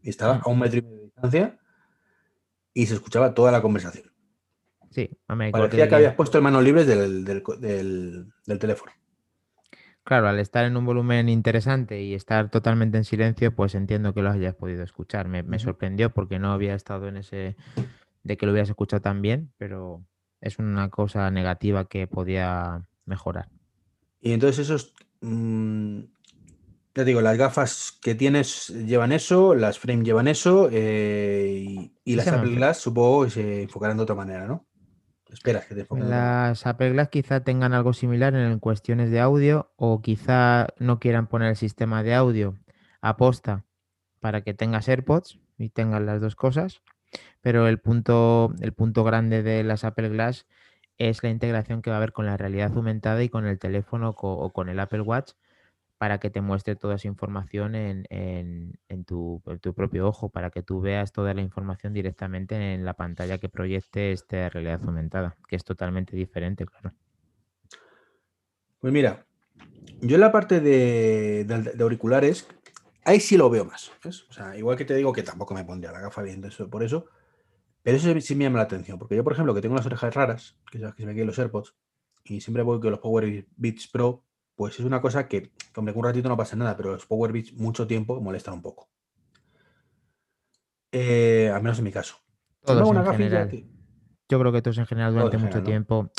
[0.02, 1.60] Y estaba a un metro y medio de distancia
[2.74, 4.12] y se escuchaba toda la conversación.
[4.90, 8.92] Sí, me Parecía que habías puesto manos libres del, teléfono.
[10.04, 14.22] Claro, al estar en un volumen interesante y estar totalmente en silencio, pues entiendo que
[14.22, 15.30] lo hayas podido escuchar.
[15.30, 17.56] Me, me, sorprendió porque no había estado en ese
[18.24, 20.06] de que lo hubieras escuchado tan bien, pero
[20.42, 23.50] es una cosa negativa que podía mejorar.
[24.20, 26.04] Y entonces esos mm,
[26.96, 32.28] ya digo, las gafas que tienes llevan eso, las frame llevan eso, eh, y, las
[32.28, 34.68] Apple Glass supongo se enfocarán de otra manera, ¿no?
[35.28, 36.10] Esperas que te enfoquen.
[36.10, 41.28] Las Apple Glass quizá tengan algo similar en cuestiones de audio, o quizá no quieran
[41.28, 42.60] poner el sistema de audio
[43.02, 43.66] a posta
[44.20, 46.84] para que tengas AirPods y tengas las dos cosas.
[47.42, 50.46] Pero el punto, el punto grande de las Apple Glass
[51.00, 54.16] es la integración que va a haber con la realidad aumentada y con el teléfono
[54.16, 55.32] o con el Apple Watch
[56.04, 59.42] para que te muestre toda esa información en, tu,
[59.74, 64.12] propio ojo, para que tú veas toda la información directamente en la pantalla que proyecte
[64.12, 66.94] esta realidad aumentada, que es totalmente diferente, claro.
[68.82, 69.26] Pues mira,
[70.02, 71.48] yo en la parte de,
[71.80, 72.50] auriculares,
[73.06, 73.90] ahí sí lo veo más.
[74.04, 76.84] O sea, igual que te digo que tampoco me pondría la gafa viendo eso por
[76.84, 77.06] eso,
[77.82, 80.14] pero eso sí me llama la atención, porque yo, por ejemplo, que tengo las orejas
[80.14, 81.74] raras, que se me queden los AirPods,
[82.26, 84.26] y siempre voy con los Power Beats Pro
[84.56, 87.54] pues es una cosa que, hombre, un ratito no pasa nada, pero los Power Beats
[87.54, 88.90] mucho tiempo molestan un poco.
[90.92, 92.18] Eh, al menos en mi caso.
[92.64, 93.66] Todos en general.
[94.30, 96.12] Yo creo que todos en general durante mucho tiempo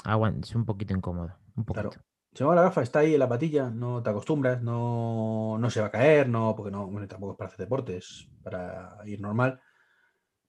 [0.43, 1.37] es un poquito incómodo.
[1.57, 1.91] Un poquito.
[1.91, 2.05] Claro.
[2.35, 5.91] Si la gafa está ahí en la patilla, no te acostumbras, no, se va a
[5.93, 9.61] caer, no, porque no, tampoco es para hacer deportes, para ir normal.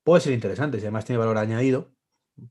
[0.03, 1.94] Puede ser interesante, si además tiene valor añadido,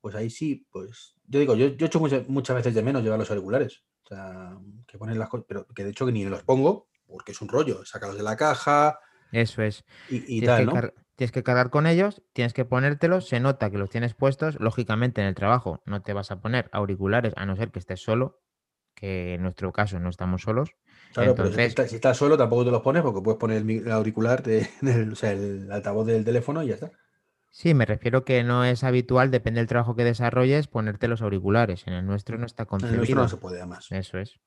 [0.00, 3.02] pues ahí sí, pues yo digo, yo, yo he hecho muchas, muchas veces de menos
[3.02, 3.82] llevar los auriculares.
[4.04, 7.32] O sea, que ponen las cosas, pero que de hecho que ni los pongo porque
[7.32, 8.98] es un rollo, sacarlos de la caja.
[9.32, 9.84] Eso es.
[10.08, 10.74] Y, tal, ¿no?
[11.16, 15.20] Tienes que cargar con ellos, tienes que ponértelos, se nota que los tienes puestos, lógicamente
[15.20, 18.40] en el trabajo no te vas a poner auriculares a no ser que estés solo,
[18.96, 20.70] que en nuestro caso no estamos solos.
[21.12, 24.68] Claro, pero si estás, solo tampoco te los pones porque puedes poner el auricular, de,
[25.12, 26.90] o sea, el altavoz del teléfono y ya está.
[27.54, 31.86] Sí, me refiero que no es habitual, depende del trabajo que desarrolles, ponerte los auriculares.
[31.86, 32.94] En el nuestro no está concebido.
[32.94, 33.92] En el nuestro no se puede más.
[33.92, 34.40] Eso es.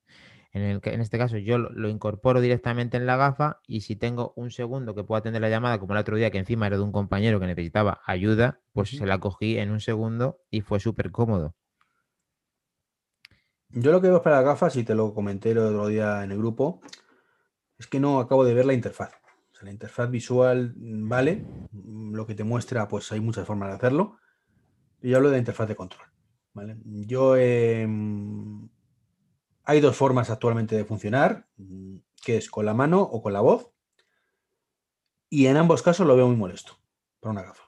[0.51, 4.33] En, el, en este caso yo lo, incorporo directamente en la gafa y si tengo
[4.35, 6.83] un segundo que puedo atender la llamada, como el otro día que encima era de
[6.83, 11.09] un compañero que necesitaba ayuda, pues se la cogí en un segundo y fue súper
[11.11, 11.55] cómodo.
[13.69, 16.33] Yo lo que veo para las gafas, y te lo comenté el otro día en
[16.33, 16.81] el grupo,
[17.79, 19.13] es que no acabo de ver la interfaz
[19.61, 23.75] la interfaz visual mm, vale, mm, lo que te muestra, pues hay muchas formas de
[23.75, 24.17] hacerlo.
[25.01, 26.07] Y yo hablo de la interfaz de control.
[26.85, 28.67] Yo em,
[29.63, 33.41] hay dos formas actualmente de funcionar, mm, que es con la mano o con la
[33.41, 33.69] voz.
[35.29, 36.79] Y en ambos casos lo veo muy molesto
[37.19, 37.63] para una gafa.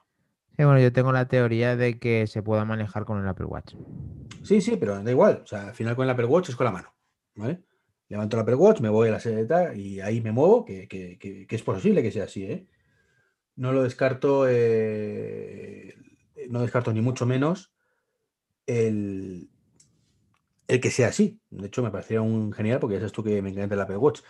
[0.56, 3.74] Sí, bueno, yo tengo la teoría de que se pueda manejar con el Apple Watch.
[4.42, 5.42] Sí, sí, pero da igual.
[5.44, 6.92] O sea, al final con el Apple Watch es con la mano.
[7.36, 7.62] ¿Vale?
[8.10, 11.62] Levanto la Apple Watch, me voy a la seta y ahí me muevo, que, es
[11.62, 12.66] posible que sea así, ¿eh?
[13.56, 15.94] No lo descarto eh,
[16.48, 17.72] no descarto ni mucho menos
[18.66, 19.48] el,
[20.68, 21.40] el que sea así.
[21.50, 23.96] De hecho, me parecería un genial porque ya sabes tú que me encanta el Apple
[23.96, 24.20] Watch.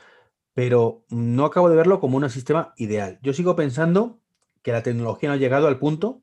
[0.53, 3.19] Pero no acabo de verlo como un sistema ideal.
[3.23, 4.21] Yo sigo pensando
[4.63, 6.23] que la tecnología no ha llegado al punto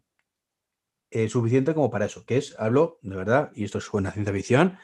[1.09, 4.33] eh, suficiente como para eso, que es, hablo de verdad, y esto es una ciencia
[4.33, 4.77] ficción,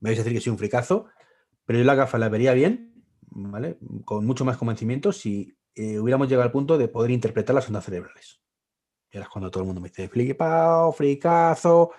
[0.00, 1.06] me vais a decir que soy un fricazo,
[1.64, 3.78] pero yo la gafa la vería bien, ¿vale?
[4.04, 7.84] Con mucho más convencimiento si eh, hubiéramos llegado al punto de poder interpretar las ondas
[7.84, 8.40] cerebrales.
[9.10, 11.92] Y ahora es cuando todo el mundo me dice, flipao, fricazo,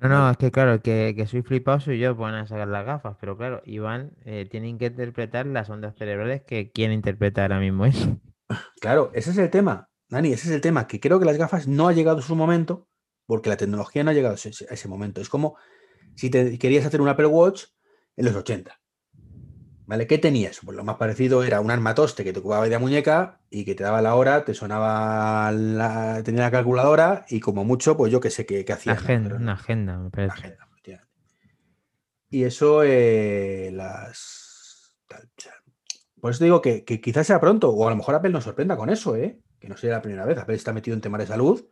[0.00, 2.86] no, no, es que claro, que, que soy flipado soy yo, van a sacar las
[2.86, 7.60] gafas, pero claro, Iván eh, tienen que interpretar las ondas cerebrales que quiere interpretar ahora
[7.60, 8.16] mismo eso.
[8.80, 11.68] Claro, ese es el tema, Dani, ese es el tema, que creo que las gafas
[11.68, 12.88] no ha llegado su momento
[13.26, 15.20] porque la tecnología no ha llegado a ese, momento.
[15.20, 15.58] Es como
[16.16, 17.64] si te querías hacer un Apple Watch
[18.16, 18.80] en los 80.
[19.88, 20.06] ¿Vale?
[20.06, 20.60] ¿Qué tenías?
[20.62, 23.84] Pues lo más parecido era un armatoste que te ocupaba de muñeca y que te
[23.84, 28.28] daba la hora, te sonaba la, tenía la calculadora y como mucho, pues yo qué
[28.28, 28.92] sé qué, hacía.
[28.92, 30.58] Agenda, Una agenda, me parece.
[32.28, 34.94] y eso eh, las...
[36.20, 38.90] Por eso digo que, quizás sea pronto, o a lo mejor Apple nos sorprenda con
[38.90, 39.40] eso, ¿eh?
[39.58, 40.36] que no sea la primera vez.
[40.36, 41.64] Apple está metido en temas de salud,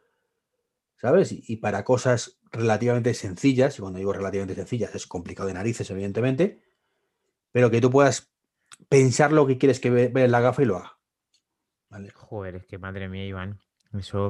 [0.96, 1.32] ¿sabes?
[1.32, 6.62] Y, para cosas relativamente sencillas, y cuando digo relativamente sencillas es complicado de narices, evidentemente,
[7.56, 8.30] pero que tú puedas
[8.90, 10.98] pensar lo que quieres que vea en la gafa y lo haga.
[11.88, 12.10] ¿Vale?
[12.10, 13.58] Joder, es que madre mía, Iván.
[13.98, 14.28] Eso,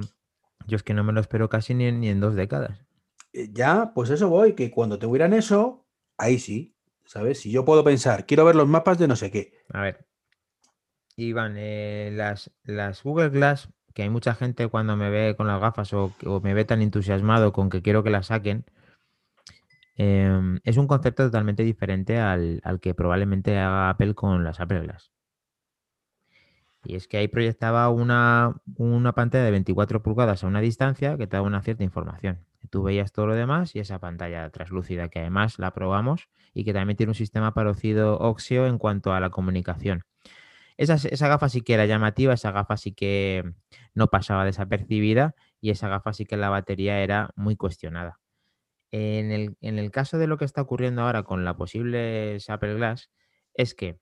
[0.69, 2.87] yo es que no me lo espero casi ni en, ni en dos décadas.
[3.33, 7.41] Eh, ya, pues eso voy, que cuando te hubieran eso, ahí sí, ¿sabes?
[7.41, 9.55] Si yo puedo pensar, quiero ver los mapas de no sé qué.
[9.71, 10.07] A ver.
[11.17, 15.61] Iván, eh, las, las Google Glass, que hay mucha gente cuando me ve con las
[15.61, 18.67] gafas o, o me ve tan entusiasmado con que quiero que las saquen,
[19.97, 25.11] Em, es un concepto totalmente diferente al, que probablemente haga Apple con las Apple Glass.
[26.85, 28.61] Y es que ahí proyectaba una,
[29.15, 32.45] pantalla de 24 pulgadas a una distancia que te daba una cierta información.
[32.71, 36.73] Tú veías todo lo demás y esa pantalla translúcida que además la probamos y que
[36.73, 40.05] también tiene un sistema parecido Oxio en cuanto a la comunicación.
[40.77, 43.55] Esa, esa gafa sí que era llamativa, esa gafa sí que
[43.95, 48.21] no pasaba desapercibida y esa gafa sí que la batería era muy cuestionada.
[48.91, 53.11] En el, caso de lo que está ocurriendo ahora con la posible Apple Glass,
[53.55, 53.99] es que,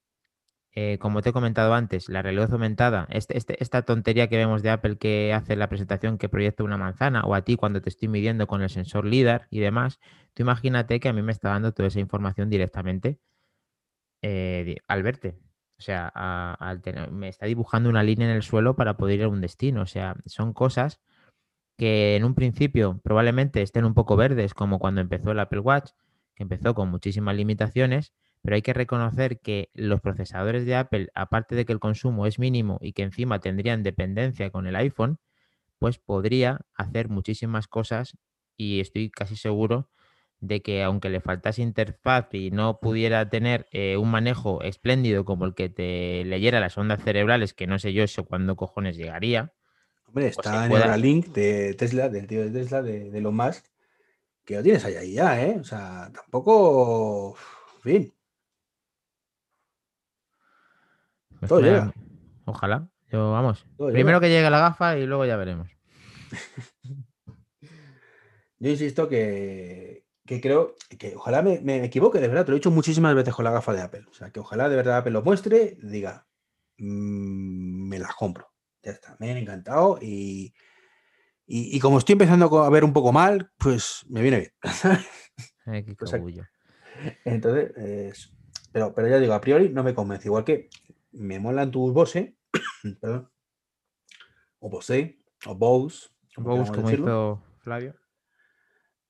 [0.73, 4.63] eh, como te he comentado antes, la realidad aumentada, este, este, esta tontería que vemos
[4.63, 7.89] de Apple que hace la presentación que proyecta una manzana, o a ti cuando te
[7.89, 10.01] estoy midiendo con el sensor LIDAR y demás,
[10.35, 13.19] tú imagínate que a mí me está dando toda esa información directamente
[14.23, 15.39] eh, al verte.
[15.79, 16.13] O sea,
[17.11, 19.83] me está dibujando una línea en el suelo para poder ir a un destino.
[19.83, 21.01] O sea, son cosas
[21.77, 25.91] que en un principio probablemente estén un poco verdes, como cuando empezó el Apple Watch,
[26.35, 28.13] que empezó con muchísimas limitaciones,
[28.43, 32.39] pero hay que reconocer que los procesadores de Apple, aparte de que el consumo es
[32.39, 35.19] mínimo y que encima tendrían dependencia con el iPhone,
[35.79, 38.17] pues podría hacer muchísimas cosas
[38.57, 39.91] y estoy casi seguro
[40.41, 45.47] de que aunque le faltase interfaz y no pudiera tener eh, un manejo espléndido como
[45.47, 49.53] el que te leyera las ondas cerebrales, que no sé yo eso cuándo cojones llegaría,
[50.15, 53.35] Hombre, pues está en el link de Tesla, del tío de Tesla, de, de Elon
[53.35, 53.65] Musk,
[54.45, 55.57] que lo tienes ahí, ahí ya, ¿eh?
[55.59, 57.37] O sea, tampoco.
[57.79, 58.15] En fin.
[61.41, 61.93] Pues Todo llega.
[62.45, 62.89] Ojalá.
[63.11, 63.67] Yo, vamos.
[63.77, 65.69] Primero que llegue la gafa y luego ya veremos.
[68.61, 72.45] Yo insisto que, que creo que ojalá me, me, equivoque, de verdad.
[72.45, 74.05] Te lo he dicho muchísimas veces con la gafa de Apple.
[74.09, 76.29] O sea, que ojalá de verdad Apple lo muestre, diga,
[76.79, 78.54] mmm, me las compro.
[78.85, 80.55] Ya está, me han encantado y,
[81.47, 84.53] y, como estoy empezando a ver un poco mal, pues me viene bien.
[87.25, 88.33] entonces,
[88.73, 90.29] pero, pero ya digo, a priori no me convence.
[90.29, 90.69] Igual que
[91.13, 92.37] me molan tus Bose,
[93.01, 93.31] perdón,
[94.59, 97.95] o Bose, o Bose, como, como hizo Flavio.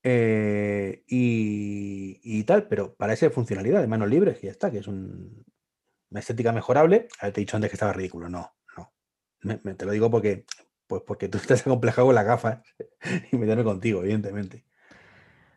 [0.03, 4.79] Eh, y, y, tal, pero para esa funcionalidad de manos libres, que ya está, que
[4.79, 5.45] es un,
[6.11, 7.09] una estética mejorable.
[7.21, 8.55] te he dicho antes que estaba ridículo, no,
[9.77, 10.45] te lo digo porque,
[10.87, 12.61] pues porque tú estás acomplejado con las gafas
[13.33, 14.65] y me meterme contigo, evidentemente.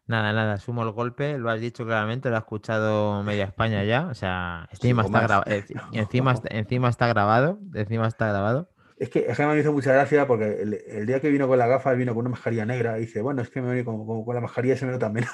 [0.08, 4.08] Nada, nada, sumo el golpe, lo has dicho claramente, lo ha escuchado media España ya,
[4.08, 5.44] o sea, encima, está, grabado,
[5.92, 8.70] encima, encima está grabado, encima está grabado.
[8.98, 11.94] Es que, es me hizo mucha gracia porque el, día que vino con la gafa
[11.94, 14.42] vino con una mascarilla negra y dice, bueno, es que me vení con, con, la
[14.42, 15.30] mascarilla se me nota menos.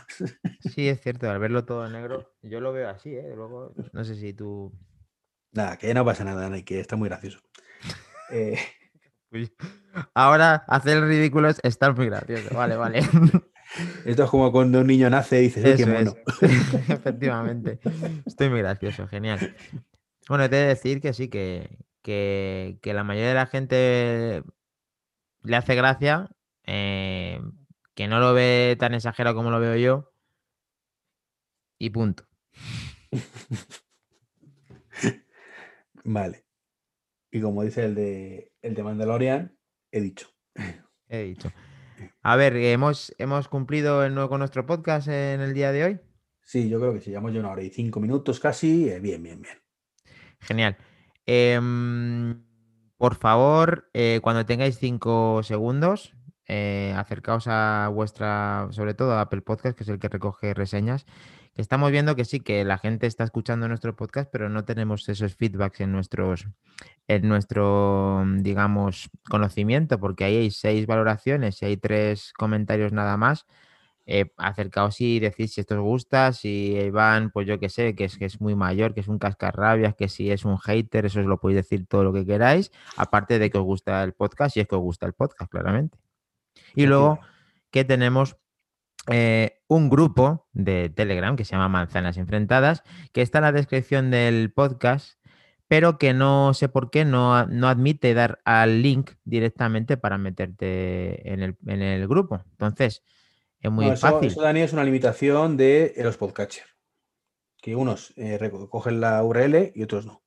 [0.60, 3.32] Sí, es cierto, al verlo todo negro, yo lo veo así, ¿eh?
[3.36, 4.74] Luego, no sé si tú...
[5.54, 7.40] Nada, que no pasa nada, que está muy gracioso.
[8.34, 8.58] Eh,
[10.16, 12.56] ahora hacer el ridículo es estar muy gracioso.
[12.56, 13.00] Vale, vale.
[14.06, 16.14] Esto es como cuando un niño nace y dices, qué mono.
[16.42, 17.80] Efectivamente.
[18.26, 19.56] Estoy muy gracioso, genial.
[20.28, 24.44] Bueno, te he de decir que sí, que, que, la mayoría de la gente
[25.42, 26.30] le hace gracia.
[26.66, 27.42] Eh,
[27.96, 30.12] que no lo ve tan exagerado como lo veo yo.
[31.80, 32.26] Y punto.
[36.04, 36.44] Vale.
[37.34, 39.58] Y como dice el de, el de Mandalorian,
[39.92, 40.30] he dicho.
[41.10, 41.52] He dicho.
[42.22, 46.00] A ver, ¿hemos, ¿hemos cumplido el nuevo con nuestro podcast en el día de hoy?
[46.44, 47.10] Sí, yo creo que sí.
[47.10, 48.88] Llevamos ya una hora y cinco minutos casi.
[48.88, 49.58] Eh, bien, bien, bien.
[50.42, 50.78] Genial.
[51.26, 52.44] Em,
[52.98, 56.14] por favor, eh, cuando tengáis cinco segundos,
[56.48, 61.06] eh, acercaos a vuestra, sobre todo a Apple Podcast, que es el que recoge reseñas.
[61.56, 65.36] Estamos viendo que sí, que la gente está escuchando nuestro podcast, pero no tenemos esos
[65.36, 66.48] feedbacks en nuestros,
[67.08, 73.46] en nuestro, digamos, conocimiento, porque ahí hay seis valoraciones y hay tres comentarios nada más.
[74.06, 78.06] Eh, acercaos y decís si esto os gusta, si Iván, pues yo que sé, que
[78.06, 81.22] es, que es muy mayor, que es un cascarrabias, que si es un hater, eso
[81.22, 84.58] os lo podéis decir todo lo que queráis, aparte de que os gusta el podcast,
[84.58, 85.98] y es que os gusta el podcast, claramente.
[86.76, 87.20] Y luego
[87.72, 88.36] que tenemos
[89.08, 94.12] eh, un grupo de Telegram que se llama Manzanas Enfrentadas, que está en la descripción
[94.12, 95.20] del podcast,
[95.68, 101.34] pero que no sé por qué no, no admite dar al link directamente para meterte
[101.34, 102.44] en el, en el grupo.
[102.52, 103.04] Entonces,
[103.60, 104.28] es muy fácil.
[104.28, 106.68] Eso, Dani, es una limitación de los podcatchers,
[107.62, 110.23] que unos eh, recogen la URL y otros no.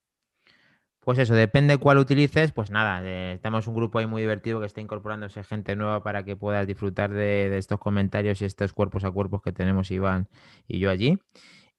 [1.07, 4.66] Pues eso, depende cuál utilices, pues nada, eh, tenemos un grupo ahí muy divertido que
[4.66, 9.12] está incorporándose gente nueva para que puedas disfrutar de, estos comentarios y estos cuerpos a
[9.12, 10.26] cuerpos que tenemos Iván
[10.66, 11.16] y yo allí.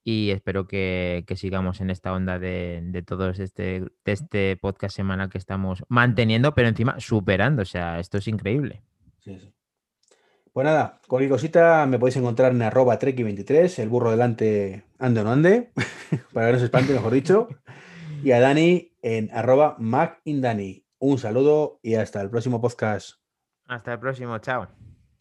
[0.01, 5.29] Y espero que, sigamos en esta onda de, de todos este, de este podcast semanal
[5.29, 7.63] que estamos manteniendo, pero encima superando.
[7.63, 8.81] O sea, esto es increíble.
[9.19, 9.51] Sí, sí.
[10.53, 15.23] Pues nada, cualquier cosita me podéis encontrar en arroba treki23, el burro delante ande o
[15.25, 15.71] no ande,
[16.31, 17.49] para que no se espante, mejor dicho.
[18.23, 20.85] Y a Dani en arroba macindani.
[20.99, 23.11] Un saludo y hasta el próximo podcast.
[23.65, 24.67] Hasta el próximo, chao.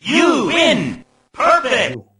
[0.01, 1.05] You win.
[1.32, 2.15] Perfect.